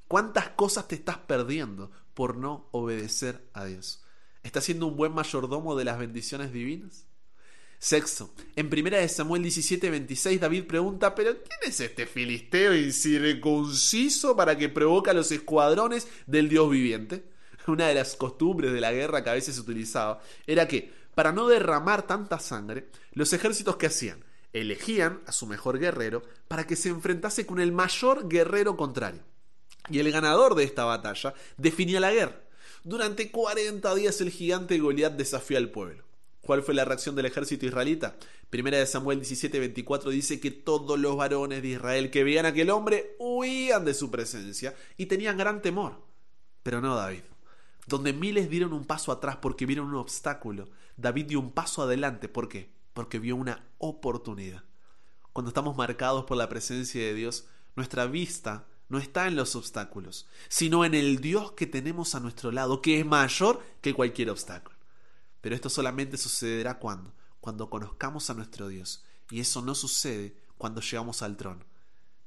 ¿Cuántas 0.08 0.50
cosas 0.50 0.88
te 0.88 0.96
estás 0.96 1.18
perdiendo 1.18 1.92
por 2.14 2.38
no 2.38 2.68
obedecer 2.72 3.50
a 3.54 3.66
Dios? 3.66 4.04
¿Estás 4.44 4.66
siendo 4.66 4.88
un 4.88 4.98
buen 4.98 5.14
mayordomo 5.14 5.76
de 5.76 5.86
las 5.86 5.98
bendiciones 5.98 6.52
divinas? 6.52 7.06
Sexto, 7.84 8.30
en 8.56 8.68
1 8.68 9.10
Samuel 9.10 9.42
17, 9.42 9.90
26, 9.90 10.40
David 10.40 10.68
pregunta, 10.68 11.14
pero 11.14 11.34
¿quién 11.34 11.70
es 11.70 11.82
este 11.82 12.06
filisteo 12.06 12.74
incircunciso 12.74 14.38
para 14.38 14.58
que 14.58 14.70
provoque 14.70 15.10
a 15.10 15.14
los 15.14 15.34
escuadrones 15.34 16.08
del 16.26 16.48
Dios 16.48 16.70
viviente? 16.70 17.26
Una 17.68 17.90
de 17.90 17.96
las 17.96 18.16
costumbres 18.16 18.72
de 18.72 18.80
la 18.80 18.94
guerra 18.94 19.22
que 19.22 19.32
a 19.32 19.34
veces 19.34 19.56
se 19.56 19.62
utilizaba 19.62 20.22
era 20.48 20.66
que, 20.66 20.94
para 21.14 21.34
no 21.34 21.50
derramar 21.50 22.08
tanta 22.08 22.40
sangre, 22.40 22.88
los 23.12 23.34
ejércitos 23.34 23.76
que 23.76 23.88
hacían, 23.88 24.24
elegían 24.54 25.20
a 25.26 25.34
su 25.34 25.46
mejor 25.46 25.78
guerrero 25.78 26.24
para 26.48 26.66
que 26.66 26.78
se 26.78 26.88
enfrentase 26.88 27.46
con 27.46 27.60
el 27.60 27.74
mayor 27.74 28.30
guerrero 28.30 28.78
contrario. 28.78 29.24
Y 29.90 30.00
el 30.00 30.10
ganador 30.10 30.56
de 30.56 30.64
esta 30.64 30.86
batalla 30.86 31.34
definía 31.58 32.00
la 32.00 32.14
guerra. 32.14 32.44
Durante 32.86 33.30
40 33.30 33.94
días 33.96 34.22
el 34.22 34.30
gigante 34.30 34.80
Goliat 34.80 35.18
desafió 35.18 35.58
al 35.58 35.70
pueblo. 35.70 36.13
¿Cuál 36.46 36.62
fue 36.62 36.74
la 36.74 36.84
reacción 36.84 37.16
del 37.16 37.26
ejército 37.26 37.66
israelita? 37.66 38.18
Primera 38.50 38.78
de 38.78 38.86
Samuel 38.86 39.22
17:24 39.22 40.10
dice 40.10 40.42
que 40.42 40.52
todos 40.52 41.00
los 41.00 41.16
varones 41.16 41.62
de 41.62 41.70
Israel 41.70 42.12
que 42.12 42.26
veían 42.26 42.46
a 42.46 42.50
aquel 42.50 42.70
hombre 42.70 43.16
huían 43.18 43.86
de 43.86 43.94
su 43.94 44.12
presencia 44.12 44.76
y 44.98 45.06
tenían 45.06 45.38
gran 45.38 45.62
temor. 45.62 46.06
Pero 46.62 46.82
no 46.82 46.98
David. 46.98 47.22
Donde 47.88 48.12
miles 48.12 48.50
dieron 48.50 48.74
un 48.74 48.84
paso 48.84 49.14
atrás 49.14 49.38
porque 49.38 49.66
vieron 49.66 49.88
un 49.88 49.96
obstáculo, 49.96 50.70
David 50.98 51.28
dio 51.28 51.40
un 51.40 51.54
paso 51.54 51.82
adelante. 51.82 52.28
¿Por 52.28 52.50
qué? 52.50 52.74
Porque 52.94 53.20
vio 53.20 53.38
una 53.38 53.66
oportunidad. 53.78 54.66
Cuando 55.32 55.48
estamos 55.48 55.78
marcados 55.78 56.26
por 56.26 56.36
la 56.36 56.50
presencia 56.50 57.02
de 57.02 57.14
Dios, 57.14 57.48
nuestra 57.78 58.06
vista 58.06 58.68
no 58.90 58.98
está 58.98 59.28
en 59.28 59.38
los 59.38 59.56
obstáculos, 59.56 60.28
sino 60.50 60.84
en 60.84 60.94
el 60.94 61.22
Dios 61.22 61.54
que 61.54 61.68
tenemos 61.68 62.16
a 62.16 62.20
nuestro 62.20 62.52
lado, 62.52 62.82
que 62.82 63.00
es 63.00 63.06
mayor 63.06 63.62
que 63.80 63.94
cualquier 63.94 64.30
obstáculo. 64.30 64.73
Pero 65.44 65.56
esto 65.56 65.70
solamente 65.70 66.16
sucederá 66.16 66.80
cuando, 66.80 67.14
cuando 67.42 67.70
conozcamos 67.70 68.30
a 68.30 68.34
nuestro 68.34 68.70
Dios. 68.70 69.04
Y 69.30 69.42
eso 69.42 69.62
no 69.62 69.76
sucede 69.76 70.38
cuando 70.58 70.80
llegamos 70.80 71.22
al 71.22 71.36
trono, 71.36 71.66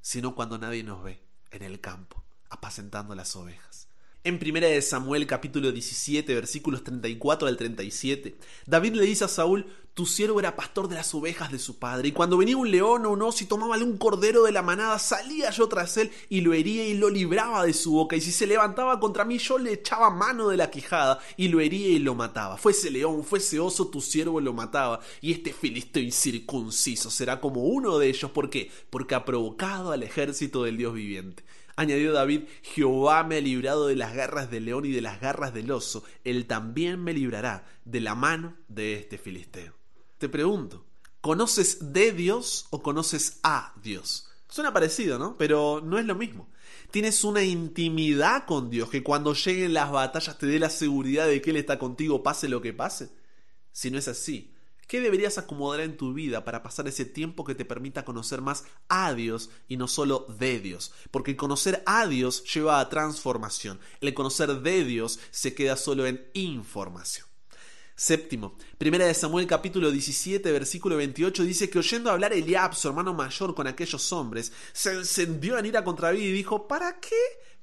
sino 0.03 0.35
cuando 0.35 0.59
nadie 0.59 0.85
nos 0.85 1.03
ve 1.03 1.25
en 1.51 1.63
el 1.63 1.81
campo, 1.81 2.23
apacentando 2.51 3.15
las 3.15 3.35
ovejas. 3.35 3.89
En 4.27 4.41
1 4.45 4.83
Samuel 4.83 5.25
capítulo 5.25 5.71
17 5.71 6.35
versículos 6.35 6.83
34 6.83 7.47
al 7.47 7.57
37, 7.57 8.35
David 8.67 8.95
le 8.95 9.05
dice 9.05 9.23
a 9.23 9.29
Saúl, 9.29 9.67
tu 9.95 10.05
siervo 10.05 10.41
era 10.41 10.57
pastor 10.57 10.89
de 10.89 10.97
las 10.97 11.15
ovejas 11.15 11.53
de 11.53 11.61
su 11.61 11.79
padre, 11.79 12.09
y 12.09 12.13
cuando 12.13 12.37
venía 12.37 12.57
un 12.57 12.69
león 12.69 13.07
o 13.07 13.13
un 13.13 13.23
oso 13.23 13.45
y 13.45 13.47
tomaba 13.47 13.77
un 13.77 13.97
cordero 13.97 14.43
de 14.43 14.51
la 14.51 14.63
manada, 14.63 14.99
salía 14.99 15.53
yo 15.53 15.69
tras 15.69 15.97
él 15.97 16.11
y 16.29 16.41
lo 16.41 16.55
hería 16.55 16.89
y 16.89 16.95
lo 16.95 17.09
libraba 17.09 17.65
de 17.65 17.73
su 17.73 17.93
boca, 17.93 18.17
y 18.17 18.21
si 18.21 18.33
se 18.33 18.49
levantaba 18.49 18.99
contra 18.99 19.25
mí, 19.25 19.39
yo 19.39 19.59
le 19.59 19.75
echaba 19.75 20.11
mano 20.11 20.49
de 20.49 20.57
la 20.57 20.73
quijada 20.73 21.21
y 21.37 21.47
lo 21.47 21.61
hería 21.61 21.87
y 21.87 22.01
lo 22.01 22.17
mataba. 22.17 22.57
Fuese 22.57 22.91
león, 22.91 23.23
fuese 23.23 23.61
oso, 23.61 23.87
tu 23.87 24.01
siervo 24.01 24.41
lo 24.41 24.53
mataba, 24.53 24.99
y 25.21 25.31
este 25.31 25.53
filisteo 25.53 26.03
incircunciso 26.03 27.13
será 27.13 27.41
como 27.41 27.63
uno 27.63 27.97
de 27.99 28.09
ellos. 28.09 28.33
¿Por 28.33 28.51
qué? 28.51 28.73
Porque 28.91 29.15
ha 29.15 29.25
provocado 29.25 29.93
al 29.93 30.03
ejército 30.03 30.65
del 30.65 30.79
Dios 30.79 30.95
viviente. 30.95 31.45
Añadió 31.77 32.13
David, 32.13 32.45
Jehová 32.63 33.23
me 33.23 33.37
ha 33.37 33.41
librado 33.41 33.87
de 33.87 33.97
las 33.97 34.15
garras 34.15 34.51
del 34.51 34.65
león 34.65 34.87
y 34.87 34.93
de 34.93 35.03
las 35.03 35.21
garras 35.21 35.53
del 35.53 35.71
oso, 35.71 36.05
él 36.25 36.47
también 36.47 37.05
me 37.05 37.13
librará 37.13 37.67
de 37.85 38.01
la 38.01 38.15
mano 38.15 38.57
de 38.69 38.95
este 38.95 39.19
filisteo. 39.19 39.75
Te 40.17 40.31
pregunto, 40.31 40.87
¿conoces 41.21 41.93
de 41.93 42.13
Dios 42.13 42.67
o 42.71 42.83
conoces 42.83 43.41
a 43.43 43.75
Dios? 43.83 44.27
Suena 44.49 44.73
parecido, 44.73 45.19
¿no? 45.19 45.37
Pero 45.37 45.83
no 45.85 45.99
es 45.99 46.07
lo 46.07 46.15
mismo. 46.15 46.49
Tienes 46.91 47.25
una 47.25 47.43
intimidad 47.43 48.47
con 48.47 48.71
Dios 48.71 48.89
que 48.89 49.03
cuando 49.03 49.35
lleguen 49.35 49.75
las 49.75 49.91
batallas 49.91 50.39
te 50.39 50.47
dé 50.47 50.59
la 50.59 50.71
seguridad 50.71 51.27
de 51.27 51.43
que 51.43 51.51
Él 51.51 51.57
está 51.57 51.79
contigo, 51.79 52.23
pase 52.23 52.49
lo 52.49 52.63
que 52.63 52.73
pase. 52.73 53.11
Si 53.73 53.91
no 53.91 53.99
es 53.99 54.09
así, 54.09 54.55
¿Qué 54.87 55.01
deberías 55.01 55.37
acomodar 55.37 55.81
en 55.81 55.97
tu 55.97 56.15
vida 56.15 56.45
para 56.45 56.63
pasar 56.63 56.87
ese 56.87 57.05
tiempo 57.05 57.45
que 57.45 57.57
te 57.57 57.65
permita 57.65 58.05
conocer 58.05 58.41
más 58.41 58.65
a 58.89 59.15
Dios 59.15 59.51
y 59.67 59.77
no 59.77 59.89
solo 59.89 60.27
de 60.39 60.61
Dios? 60.61 60.93
Porque 61.11 61.33
el 61.33 61.37
conocer 61.37 61.83
a 61.87 62.07
Dios 62.07 62.45
lleva 62.55 62.79
a 62.79 62.89
transformación. 62.89 63.81
El 64.01 64.15
conocer 64.15 64.61
de 64.61 64.85
Dios 64.85 65.19
se 65.33 65.55
queda 65.55 65.77
solo 65.77 66.07
en 66.07 66.25
información. 66.35 67.27
Séptimo, 67.97 68.59
primera 68.79 69.07
de 69.07 69.15
Samuel 69.15 69.47
capítulo 69.47 69.91
17 69.91 70.53
versículo 70.53 70.99
28 70.99 71.43
dice 71.45 71.71
que 71.71 71.79
oyendo 71.79 72.11
hablar 72.11 72.35
Eliab, 72.35 72.75
su 72.75 72.87
hermano 72.89 73.15
mayor, 73.15 73.55
con 73.55 73.67
aquellos 73.67 74.13
hombres, 74.13 74.53
se 74.73 74.93
encendió 74.93 75.59
en 75.59 75.67
ira 75.67 75.83
contra 75.83 76.09
David 76.09 76.25
y 76.25 76.33
dijo, 76.33 76.69
¿para 76.69 77.01
qué? 77.01 77.17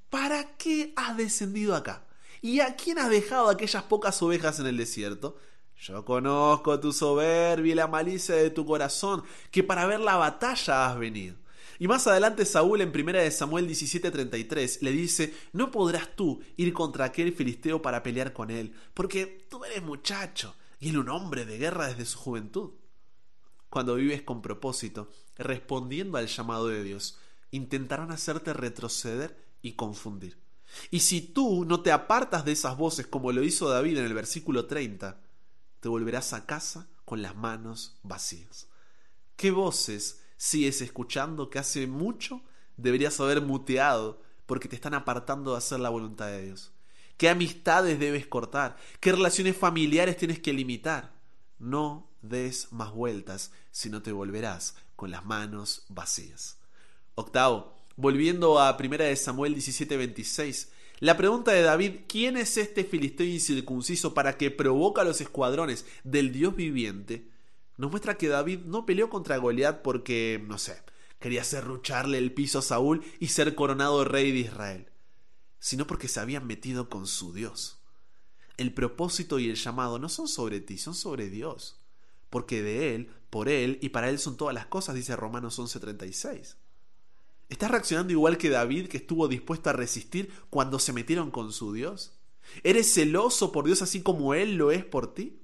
¿Para 0.10 0.58
qué 0.58 0.92
has 0.98 1.15
descendido 1.15 1.75
acá? 1.75 2.06
¿Y 2.42 2.60
a 2.60 2.75
quién 2.75 3.00
has 3.00 3.10
dejado 3.10 3.48
aquellas 3.48 3.84
pocas 3.84 4.22
ovejas 4.22 4.60
en 4.60 4.65
el 4.65 4.75
desierto? 4.75 5.38
Yo 5.86 6.06
conozco 6.06 6.80
tu 6.80 6.94
soberbia 6.94 7.74
y 7.74 7.75
la 7.75 7.88
malicia 7.88 8.36
de 8.36 8.50
tu 8.50 8.66
corazón, 8.66 9.22
que 9.52 9.63
para 9.63 9.86
ver 9.86 10.00
la 10.00 10.16
batalla 10.16 10.88
has 10.88 10.98
venido. 10.98 11.36
Y 11.78 11.90
más 11.90 12.08
adelante 12.08 12.46
Saúl 12.46 12.80
en 12.80 12.94
1 12.96 13.32
Samuel 13.32 13.68
17:33 13.68 14.80
le 14.80 14.92
dice, 14.92 15.34
no 15.52 15.72
podrás 15.72 16.16
tú 16.16 16.42
ir 16.56 16.72
contra 16.72 17.04
aquel 17.04 17.34
filisteo 17.34 17.82
para 17.82 18.02
pelear 18.02 18.32
con 18.32 18.50
él, 18.50 18.74
porque 18.94 19.46
tú 19.50 19.66
eres 19.66 19.84
muchacho 19.84 20.56
y 20.80 20.88
él 20.88 21.00
un 21.00 21.10
hombre 21.10 21.44
de 21.44 21.58
guerra 21.58 21.88
desde 21.88 22.06
su 22.06 22.18
juventud. 22.18 22.72
Cuando 23.70 23.96
vives 23.96 24.22
con 24.22 24.42
propósito, 24.42 25.10
respondiendo 25.36 26.18
al 26.18 26.28
llamado 26.28 26.70
de 26.70 26.82
Dios, 26.82 27.20
intentarán 27.52 28.12
hacerte 28.12 28.54
retroceder 28.54 29.36
y 29.62 29.74
confundir. 29.74 30.38
Y 30.92 31.02
si 31.02 31.20
tú 31.20 31.66
no 31.66 31.82
te 31.82 31.92
apartas 31.92 32.46
de 32.46 32.54
esas 32.54 32.78
voces 32.78 33.06
como 33.06 33.34
lo 33.34 33.44
hizo 33.44 33.68
David 33.68 33.98
en 33.98 34.06
el 34.06 34.13
versículo 34.13 34.66
30, 34.66 35.20
te 35.84 35.90
volverás 35.90 36.32
a 36.32 36.46
casa 36.46 36.88
con 37.04 37.22
las 37.22 37.36
manos 37.36 38.00
vacías. 38.04 38.70
¿Qué 39.36 39.52
voces 39.52 40.22
sigues 40.38 40.80
escuchando 40.80 41.50
que 41.50 41.60
hace 41.60 41.88
mucho 41.88 42.42
deberías 42.78 43.20
haber 43.20 43.42
muteado 43.42 44.22
porque 44.46 44.70
te 44.70 44.78
están 44.78 44.94
apartando 44.94 45.52
de 45.52 45.58
hacer 45.58 45.82
la 45.82 45.90
voluntad 45.90 46.28
de 46.28 46.46
Dios? 46.46 46.72
¿Qué 47.18 47.28
amistades 47.28 48.00
debes 48.00 48.25
cortar? 48.25 48.78
¿Qué 49.02 49.12
relaciones 49.12 49.58
familiares 49.58 50.16
tienes 50.16 50.40
que 50.40 50.54
limitar? 50.54 51.16
No 51.60 52.10
des 52.22 52.72
más 52.72 52.94
vueltas, 52.94 53.52
si 53.72 53.90
no 53.90 54.02
te 54.02 54.13
volverás 54.13 54.78
con 54.96 55.12
las 55.12 55.25
manos 55.25 55.84
vacías. 55.90 56.60
Octavo, 57.16 57.75
volviendo 57.98 58.58
a 58.58 58.78
1 58.78 59.18
Samuel 59.18 59.54
17:26, 59.54 60.70
la 61.03 61.17
pregunta 61.17 61.51
de 61.51 61.63
David, 61.63 61.95
¿quién 62.07 62.38
es 62.38 62.55
este 62.55 62.86
filisteo 62.86 63.27
incircunciso 63.27 64.13
para 64.13 64.38
que 64.38 64.51
provoca 64.51 65.01
a 65.01 65.03
los 65.03 65.19
escuadrones 65.19 65.86
del 66.05 66.31
Dios 66.31 66.55
viviente? 66.55 67.27
Nos 67.75 67.91
muestra 67.91 68.17
que 68.17 68.29
David 68.29 68.60
no 68.60 68.86
peleó 68.86 69.10
contra 69.10 69.36
Goliat 69.36 69.81
porque, 69.81 70.41
no 70.48 70.57
sé, 70.57 70.81
quería 71.19 71.43
serrucharle 71.43 72.19
el 72.19 72.31
piso 72.31 72.60
a 72.60 72.62
Saúl 72.62 73.03
y 73.19 73.27
ser 73.27 73.53
coronado 73.53 74.05
rey 74.05 74.31
de 74.31 74.39
Israel, 74.39 74.91
sino 75.60 75.86
porque 75.88 76.07
se 76.07 76.22
habían 76.22 76.48
metido 76.48 76.88
con 76.88 77.05
su 77.05 77.33
Dios. 77.33 77.81
El 78.55 78.74
propósito 78.74 79.39
y 79.39 79.50
el 79.50 79.57
llamado 79.57 80.00
no 80.00 80.07
son 80.07 80.29
sobre 80.29 80.62
ti, 80.62 80.77
son 80.77 80.95
sobre 80.95 81.29
Dios, 81.29 81.81
porque 82.29 82.62
de 82.62 82.95
Él, 82.95 83.12
por 83.29 83.50
Él 83.50 83.77
y 83.81 83.89
para 83.89 84.07
Él 84.07 84.19
son 84.19 84.38
todas 84.38 84.55
las 84.55 84.67
cosas, 84.67 84.95
dice 84.95 85.17
Romanos 85.17 85.60
11:36. 85.60 86.55
¿Estás 87.53 87.69
reaccionando 87.69 88.12
igual 88.12 88.39
que 88.39 88.50
David 88.50 88.88
que 88.88 88.98
estuvo 88.98 89.27
dispuesto 89.27 89.69
a 89.69 89.74
resistir 89.74 90.33
cuando 90.50 90.79
se 90.79 90.91
metieron 90.91 91.29
con 91.29 91.53
su 91.53 91.72
Dios? 91.72 92.17
¿Eres 92.63 92.91
celoso 92.91 93.51
por 93.51 93.65
Dios 93.65 93.83
así 93.83 94.01
como 94.01 94.33
Él 94.33 94.55
lo 94.55 94.72
es 94.72 94.83
por 94.83 95.13
ti? 95.13 95.39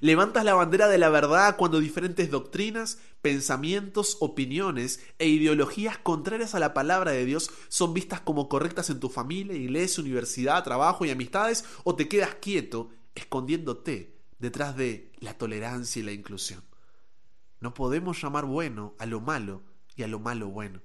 ¿Levantas 0.00 0.44
la 0.44 0.52
bandera 0.52 0.88
de 0.88 0.98
la 0.98 1.08
verdad 1.08 1.56
cuando 1.56 1.80
diferentes 1.80 2.30
doctrinas, 2.30 2.98
pensamientos, 3.22 4.18
opiniones 4.20 5.00
e 5.18 5.28
ideologías 5.28 5.96
contrarias 5.96 6.54
a 6.54 6.58
la 6.58 6.74
palabra 6.74 7.12
de 7.12 7.24
Dios 7.24 7.50
son 7.68 7.94
vistas 7.94 8.20
como 8.20 8.50
correctas 8.50 8.90
en 8.90 9.00
tu 9.00 9.08
familia, 9.08 9.56
iglesia, 9.56 10.02
universidad, 10.02 10.62
trabajo 10.64 11.06
y 11.06 11.10
amistades? 11.10 11.64
¿O 11.82 11.96
te 11.96 12.08
quedas 12.08 12.34
quieto 12.42 12.90
escondiéndote 13.14 14.18
detrás 14.38 14.76
de 14.76 15.12
la 15.20 15.32
tolerancia 15.32 16.00
y 16.00 16.04
la 16.04 16.12
inclusión? 16.12 16.62
No 17.58 17.72
podemos 17.72 18.20
llamar 18.20 18.44
bueno 18.44 18.94
a 18.98 19.06
lo 19.06 19.22
malo 19.22 19.62
y 19.96 20.02
a 20.02 20.08
lo 20.08 20.18
malo 20.18 20.48
bueno. 20.48 20.82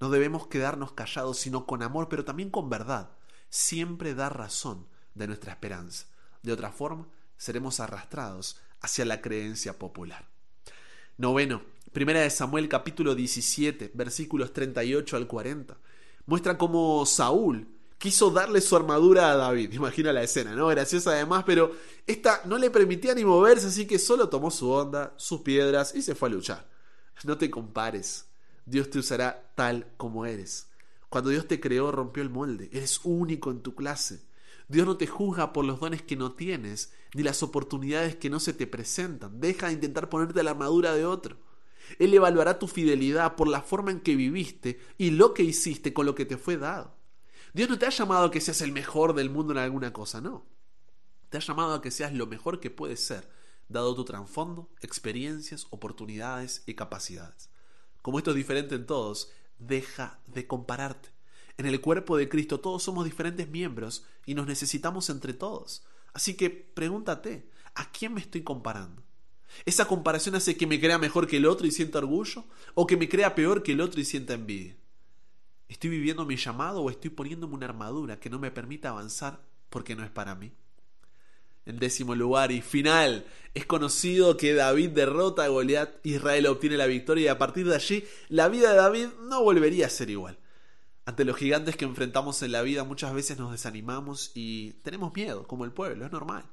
No 0.00 0.08
debemos 0.08 0.46
quedarnos 0.46 0.92
callados, 0.92 1.38
sino 1.38 1.66
con 1.66 1.82
amor, 1.82 2.08
pero 2.08 2.24
también 2.24 2.50
con 2.50 2.70
verdad. 2.70 3.10
Siempre 3.50 4.14
dar 4.14 4.36
razón 4.36 4.86
de 5.14 5.26
nuestra 5.26 5.52
esperanza. 5.52 6.06
De 6.42 6.52
otra 6.52 6.72
forma, 6.72 7.06
seremos 7.36 7.80
arrastrados 7.80 8.58
hacia 8.80 9.04
la 9.04 9.20
creencia 9.20 9.78
popular. 9.78 10.26
Noveno, 11.18 11.62
primera 11.92 12.20
de 12.20 12.30
Samuel 12.30 12.68
capítulo 12.68 13.14
17, 13.14 13.92
versículos 13.92 14.54
38 14.54 15.16
al 15.16 15.26
40. 15.26 15.76
Muestra 16.24 16.56
cómo 16.56 17.04
Saúl 17.04 17.68
quiso 17.98 18.30
darle 18.30 18.62
su 18.62 18.74
armadura 18.74 19.30
a 19.30 19.36
David. 19.36 19.72
Imagina 19.74 20.14
la 20.14 20.22
escena, 20.22 20.54
¿no? 20.54 20.68
Graciosa 20.68 21.10
además, 21.10 21.44
pero 21.44 21.76
esta 22.06 22.40
no 22.46 22.56
le 22.56 22.70
permitía 22.70 23.14
ni 23.14 23.24
moverse, 23.26 23.66
así 23.66 23.86
que 23.86 23.98
solo 23.98 24.30
tomó 24.30 24.50
su 24.50 24.70
onda, 24.70 25.12
sus 25.18 25.42
piedras 25.42 25.94
y 25.94 26.00
se 26.00 26.14
fue 26.14 26.30
a 26.30 26.32
luchar. 26.32 26.70
No 27.24 27.36
te 27.36 27.50
compares. 27.50 28.29
Dios 28.66 28.90
te 28.90 28.98
usará 28.98 29.52
tal 29.54 29.92
como 29.96 30.26
eres. 30.26 30.70
Cuando 31.08 31.30
Dios 31.30 31.46
te 31.48 31.60
creó, 31.60 31.90
rompió 31.90 32.22
el 32.22 32.30
molde. 32.30 32.70
Eres 32.72 33.00
único 33.04 33.50
en 33.50 33.62
tu 33.62 33.74
clase. 33.74 34.22
Dios 34.68 34.86
no 34.86 34.96
te 34.96 35.08
juzga 35.08 35.52
por 35.52 35.64
los 35.64 35.80
dones 35.80 36.02
que 36.02 36.14
no 36.14 36.32
tienes, 36.32 36.92
ni 37.14 37.24
las 37.24 37.42
oportunidades 37.42 38.14
que 38.14 38.30
no 38.30 38.38
se 38.38 38.52
te 38.52 38.68
presentan. 38.68 39.40
Deja 39.40 39.66
de 39.66 39.72
intentar 39.72 40.08
ponerte 40.08 40.42
la 40.44 40.52
armadura 40.52 40.94
de 40.94 41.04
otro. 41.04 41.36
Él 41.98 42.14
evaluará 42.14 42.60
tu 42.60 42.68
fidelidad 42.68 43.34
por 43.34 43.48
la 43.48 43.62
forma 43.62 43.90
en 43.90 44.00
que 44.00 44.14
viviste 44.14 44.80
y 44.96 45.10
lo 45.10 45.34
que 45.34 45.42
hiciste 45.42 45.92
con 45.92 46.06
lo 46.06 46.14
que 46.14 46.24
te 46.24 46.36
fue 46.36 46.56
dado. 46.56 46.96
Dios 47.52 47.68
no 47.68 47.78
te 47.78 47.86
ha 47.86 47.90
llamado 47.90 48.26
a 48.26 48.30
que 48.30 48.40
seas 48.40 48.60
el 48.60 48.70
mejor 48.70 49.14
del 49.14 49.28
mundo 49.28 49.52
en 49.52 49.58
alguna 49.58 49.92
cosa, 49.92 50.20
no. 50.20 50.46
Te 51.30 51.38
ha 51.38 51.40
llamado 51.40 51.74
a 51.74 51.82
que 51.82 51.90
seas 51.90 52.12
lo 52.12 52.28
mejor 52.28 52.60
que 52.60 52.70
puedes 52.70 53.04
ser, 53.04 53.28
dado 53.68 53.94
tu 53.96 54.04
trasfondo, 54.04 54.70
experiencias, 54.80 55.66
oportunidades 55.70 56.62
y 56.66 56.74
capacidades. 56.74 57.50
Como 58.02 58.18
esto 58.18 58.30
es 58.30 58.36
diferente 58.36 58.74
en 58.74 58.86
todos, 58.86 59.30
deja 59.58 60.20
de 60.26 60.46
compararte. 60.46 61.10
En 61.58 61.66
el 61.66 61.80
cuerpo 61.80 62.16
de 62.16 62.28
Cristo 62.28 62.60
todos 62.60 62.82
somos 62.82 63.04
diferentes 63.04 63.48
miembros 63.48 64.04
y 64.24 64.34
nos 64.34 64.46
necesitamos 64.46 65.10
entre 65.10 65.34
todos. 65.34 65.84
Así 66.12 66.34
que 66.34 66.50
pregúntate, 66.50 67.50
¿a 67.74 67.90
quién 67.92 68.14
me 68.14 68.20
estoy 68.20 68.42
comparando? 68.42 69.02
¿Esa 69.64 69.86
comparación 69.86 70.34
hace 70.36 70.56
que 70.56 70.66
me 70.66 70.80
crea 70.80 70.98
mejor 70.98 71.26
que 71.26 71.36
el 71.36 71.46
otro 71.46 71.66
y 71.66 71.70
sienta 71.70 71.98
orgullo? 71.98 72.44
¿O 72.74 72.86
que 72.86 72.96
me 72.96 73.08
crea 73.08 73.34
peor 73.34 73.62
que 73.62 73.72
el 73.72 73.80
otro 73.80 74.00
y 74.00 74.04
sienta 74.04 74.34
envidia? 74.34 74.76
¿Estoy 75.68 75.90
viviendo 75.90 76.24
mi 76.24 76.36
llamado 76.36 76.82
o 76.82 76.90
estoy 76.90 77.10
poniéndome 77.10 77.54
una 77.54 77.66
armadura 77.66 78.18
que 78.18 78.30
no 78.30 78.38
me 78.38 78.50
permita 78.50 78.88
avanzar 78.88 79.44
porque 79.68 79.94
no 79.94 80.04
es 80.04 80.10
para 80.10 80.34
mí? 80.34 80.52
En 81.66 81.78
décimo 81.78 82.14
lugar 82.14 82.52
y 82.52 82.62
final, 82.62 83.26
es 83.54 83.66
conocido 83.66 84.36
que 84.36 84.54
David 84.54 84.90
derrota 84.90 85.44
a 85.44 85.48
Goliat, 85.48 86.04
Israel 86.04 86.46
obtiene 86.46 86.76
la 86.76 86.86
victoria 86.86 87.24
y 87.24 87.28
a 87.28 87.38
partir 87.38 87.68
de 87.68 87.74
allí 87.74 88.04
la 88.28 88.48
vida 88.48 88.70
de 88.70 88.76
David 88.76 89.08
no 89.22 89.42
volvería 89.42 89.86
a 89.86 89.90
ser 89.90 90.10
igual. 90.10 90.38
Ante 91.04 91.24
los 91.24 91.36
gigantes 91.36 91.76
que 91.76 91.84
enfrentamos 91.84 92.42
en 92.42 92.52
la 92.52 92.62
vida 92.62 92.84
muchas 92.84 93.12
veces 93.12 93.38
nos 93.38 93.50
desanimamos 93.50 94.30
y 94.34 94.74
tenemos 94.84 95.14
miedo, 95.14 95.46
como 95.46 95.64
el 95.64 95.72
pueblo, 95.72 96.04
es 96.04 96.12
normal. 96.12 96.44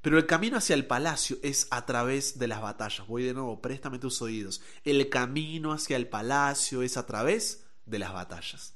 Pero 0.00 0.16
el 0.16 0.26
camino 0.26 0.56
hacia 0.56 0.74
el 0.74 0.86
palacio 0.86 1.38
es 1.42 1.66
a 1.70 1.84
través 1.84 2.38
de 2.38 2.46
las 2.46 2.62
batallas. 2.62 3.06
Voy 3.08 3.24
de 3.24 3.34
nuevo, 3.34 3.60
préstame 3.60 3.98
tus 3.98 4.22
oídos. 4.22 4.62
El 4.84 5.08
camino 5.08 5.72
hacia 5.72 5.96
el 5.96 6.08
palacio 6.08 6.82
es 6.82 6.96
a 6.96 7.06
través 7.06 7.64
de 7.84 7.98
las 7.98 8.12
batallas. 8.12 8.74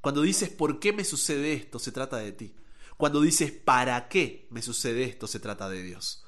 Cuando 0.00 0.22
dices 0.22 0.48
¿por 0.48 0.80
qué 0.80 0.92
me 0.92 1.04
sucede 1.04 1.52
esto? 1.52 1.78
se 1.78 1.92
trata 1.92 2.16
de 2.16 2.32
ti. 2.32 2.54
Cuando 2.96 3.20
dices 3.20 3.52
¿para 3.52 4.08
qué 4.08 4.46
me 4.50 4.62
sucede 4.62 5.04
esto? 5.04 5.26
se 5.26 5.40
trata 5.40 5.68
de 5.68 5.82
Dios. 5.82 6.24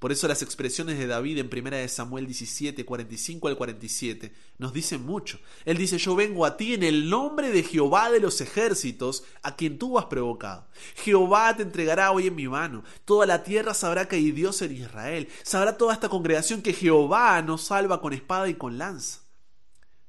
Por 0.00 0.12
eso 0.12 0.26
las 0.26 0.40
expresiones 0.40 0.98
de 0.98 1.06
David 1.06 1.36
en 1.36 1.50
1 1.52 1.88
Samuel 1.88 2.24
17, 2.24 2.86
45 2.86 3.48
al 3.48 3.58
47 3.58 4.32
nos 4.56 4.72
dicen 4.72 5.04
mucho. 5.04 5.38
Él 5.66 5.76
dice, 5.76 5.98
yo 5.98 6.16
vengo 6.16 6.46
a 6.46 6.56
ti 6.56 6.72
en 6.72 6.82
el 6.82 7.10
nombre 7.10 7.50
de 7.50 7.62
Jehová 7.62 8.10
de 8.10 8.18
los 8.18 8.40
ejércitos, 8.40 9.24
a 9.42 9.56
quien 9.56 9.78
tú 9.78 9.98
has 9.98 10.06
provocado. 10.06 10.66
Jehová 10.96 11.54
te 11.54 11.64
entregará 11.64 12.12
hoy 12.12 12.28
en 12.28 12.34
mi 12.34 12.48
mano. 12.48 12.82
Toda 13.04 13.26
la 13.26 13.42
tierra 13.42 13.74
sabrá 13.74 14.08
que 14.08 14.16
hay 14.16 14.32
Dios 14.32 14.62
en 14.62 14.74
Israel. 14.74 15.28
Sabrá 15.42 15.76
toda 15.76 15.92
esta 15.92 16.08
congregación 16.08 16.62
que 16.62 16.72
Jehová 16.72 17.42
nos 17.42 17.64
salva 17.64 18.00
con 18.00 18.14
espada 18.14 18.48
y 18.48 18.54
con 18.54 18.78
lanza. 18.78 19.20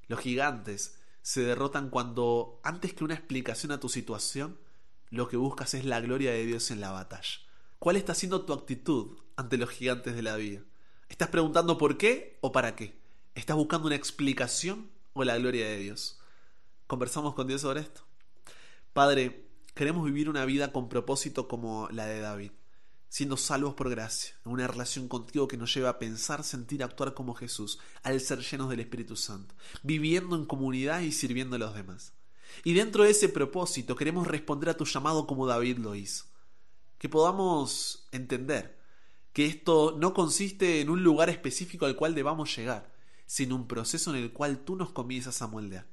Los 0.08 0.22
gigantes 0.22 0.96
se 1.22 1.42
derrotan 1.42 1.90
cuando, 1.90 2.62
antes 2.64 2.94
que 2.94 3.04
una 3.04 3.16
explicación 3.16 3.74
a 3.74 3.80
tu 3.82 3.90
situación, 3.90 4.58
lo 5.12 5.28
que 5.28 5.38
buscas 5.38 5.74
es 5.74 5.86
la 5.86 6.00
gloria 6.00 6.32
de 6.32 6.46
Dios 6.46 6.72
en 6.72 6.80
la 6.80 6.92
batalla. 6.92 7.40
¿Cuál 7.80 7.98
está 7.98 8.16
siendo 8.16 8.46
tu 8.46 8.54
actitud 8.54 9.18
ante 9.36 9.58
los 9.58 9.70
gigantes 9.70 10.16
de 10.16 10.22
la 10.22 10.38
vida? 10.38 10.62
¿Estás 11.10 11.28
preguntando 11.28 11.78
por 11.78 11.98
qué 11.98 12.40
o 12.42 12.54
para 12.54 12.76
qué? 12.76 12.98
¿Estás 13.36 13.58
buscando 13.58 13.88
una 13.88 13.98
explicación 13.98 14.90
o 15.14 15.26
la 15.26 15.38
gloria 15.38 15.66
de 15.68 15.80
Dios? 15.80 16.20
¿Conversamos 16.88 17.36
con 17.36 17.48
Dios 17.48 17.62
sobre 17.62 17.82
esto? 17.82 18.02
Padre, 18.94 19.50
queremos 19.74 20.06
vivir 20.06 20.30
una 20.30 20.46
vida 20.46 20.72
con 20.72 20.88
propósito 20.88 21.50
como 21.50 21.90
la 21.92 22.06
de 22.06 22.22
David, 22.22 22.52
siendo 23.10 23.36
salvos 23.36 23.74
por 23.74 23.90
gracia, 23.90 24.34
en 24.46 24.54
una 24.54 24.68
relación 24.68 25.10
contigo 25.10 25.50
que 25.50 25.58
nos 25.58 25.74
lleva 25.74 25.90
a 25.90 26.00
pensar, 26.00 26.46
sentir, 26.46 26.84
actuar 26.84 27.14
como 27.14 27.34
Jesús, 27.34 27.80
al 28.04 28.22
ser 28.22 28.40
llenos 28.40 28.70
del 28.70 28.80
Espíritu 28.80 29.18
Santo, 29.18 29.56
viviendo 29.84 30.38
en 30.38 30.46
comunidad 30.46 31.02
y 31.02 31.12
sirviendo 31.12 31.58
a 31.58 31.60
los 31.60 31.76
demás. 31.76 32.14
Y 32.64 32.74
dentro 32.74 33.04
de 33.04 33.12
ese 33.12 33.30
propósito 33.30 33.96
queremos 33.96 34.28
responder 34.28 34.70
a 34.70 34.78
tu 34.78 34.86
llamado 34.86 35.28
como 35.28 35.48
David 35.48 35.78
lo 35.78 35.96
hizo. 35.96 36.26
Que 36.98 37.10
podamos 37.10 38.08
entender 38.12 38.80
que 39.34 39.46
esto 39.46 39.96
no 39.98 40.14
consiste 40.14 40.82
en 40.82 40.90
un 40.90 41.04
lugar 41.04 41.30
específico 41.30 41.86
al 41.86 41.96
cual 41.96 42.16
debamos 42.16 42.56
llegar, 42.56 42.94
sino 43.26 43.56
un 43.56 43.68
proceso 43.68 44.14
en 44.14 44.22
el 44.22 44.34
cual 44.34 44.60
tú 44.60 44.76
nos 44.76 44.92
comienzas 44.92 45.42
a 45.42 45.48
moldear. 45.48 45.88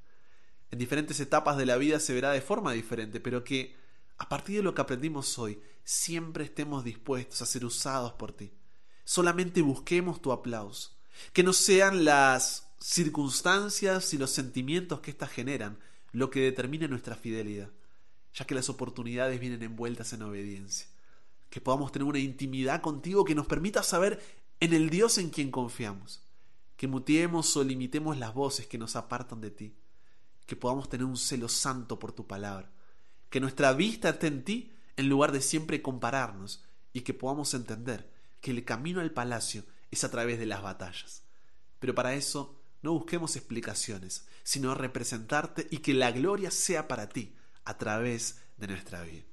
En 0.70 0.78
diferentes 0.78 1.18
etapas 1.20 1.56
de 1.56 1.66
la 1.66 1.76
vida 1.76 2.00
se 2.00 2.12
verá 2.14 2.32
de 2.32 2.40
forma 2.40 2.72
diferente, 2.72 3.20
pero 3.20 3.44
que 3.44 3.76
a 4.18 4.28
partir 4.28 4.56
de 4.56 4.62
lo 4.62 4.74
que 4.74 4.82
aprendimos 4.82 5.38
hoy, 5.38 5.60
siempre 5.84 6.44
estemos 6.44 6.84
dispuestos 6.84 7.40
a 7.40 7.46
ser 7.46 7.64
usados 7.64 8.12
por 8.12 8.32
ti. 8.32 8.52
Solamente 9.04 9.62
busquemos 9.62 10.20
tu 10.20 10.32
aplauso. 10.32 10.90
Que 11.32 11.42
no 11.42 11.52
sean 11.52 12.04
las 12.04 12.68
circunstancias 12.80 14.12
y 14.12 14.18
los 14.18 14.30
sentimientos 14.30 15.00
que 15.00 15.10
éstas 15.10 15.30
generan 15.30 15.78
lo 16.12 16.30
que 16.30 16.40
determine 16.40 16.88
nuestra 16.88 17.14
fidelidad, 17.14 17.70
ya 18.34 18.46
que 18.46 18.54
las 18.54 18.68
oportunidades 18.68 19.40
vienen 19.40 19.62
envueltas 19.62 20.12
en 20.12 20.22
obediencia. 20.22 20.86
Que 21.50 21.60
podamos 21.60 21.92
tener 21.92 22.06
una 22.06 22.18
intimidad 22.18 22.80
contigo 22.80 23.24
que 23.24 23.34
nos 23.34 23.46
permita 23.46 23.82
saber 23.82 24.22
en 24.60 24.72
el 24.72 24.90
Dios 24.90 25.18
en 25.18 25.30
quien 25.30 25.50
confiamos. 25.50 26.22
Que 26.76 26.86
mutiemos 26.86 27.56
o 27.56 27.64
limitemos 27.64 28.18
las 28.18 28.34
voces 28.34 28.66
que 28.66 28.78
nos 28.78 28.96
apartan 28.96 29.40
de 29.40 29.50
ti. 29.50 29.74
Que 30.46 30.56
podamos 30.56 30.88
tener 30.88 31.04
un 31.04 31.16
celo 31.16 31.48
santo 31.48 31.98
por 31.98 32.12
tu 32.12 32.26
palabra. 32.26 32.70
Que 33.30 33.40
nuestra 33.40 33.72
vista 33.72 34.10
esté 34.10 34.26
en 34.26 34.44
ti 34.44 34.72
en 34.96 35.08
lugar 35.08 35.32
de 35.32 35.40
siempre 35.40 35.82
compararnos 35.82 36.64
y 36.92 37.02
que 37.02 37.14
podamos 37.14 37.54
entender 37.54 38.10
que 38.40 38.50
el 38.50 38.64
camino 38.64 39.00
al 39.00 39.12
palacio 39.12 39.64
es 39.90 40.04
a 40.04 40.10
través 40.10 40.38
de 40.38 40.46
las 40.46 40.62
batallas. 40.62 41.22
Pero 41.78 41.94
para 41.94 42.14
eso 42.14 42.57
no 42.82 42.92
busquemos 42.92 43.36
explicaciones, 43.36 44.26
sino 44.42 44.74
representarte 44.74 45.66
y 45.70 45.78
que 45.78 45.94
la 45.94 46.10
gloria 46.12 46.50
sea 46.50 46.88
para 46.88 47.08
ti 47.08 47.34
a 47.64 47.76
través 47.76 48.42
de 48.56 48.68
nuestra 48.68 49.02
vida. 49.02 49.24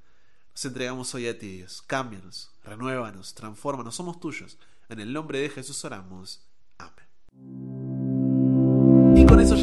Nos 0.52 0.66
entregamos 0.66 1.14
hoy 1.14 1.28
a 1.28 1.38
ti, 1.38 1.58
Dios. 1.58 1.82
Cámbianos, 1.82 2.52
renuévanos, 2.64 3.34
transfórmanos, 3.34 3.96
somos 3.96 4.20
tuyos. 4.20 4.58
En 4.90 5.00
el 5.00 5.12
nombre 5.12 5.40
de 5.40 5.50
Jesús 5.50 5.84
oramos. 5.84 6.48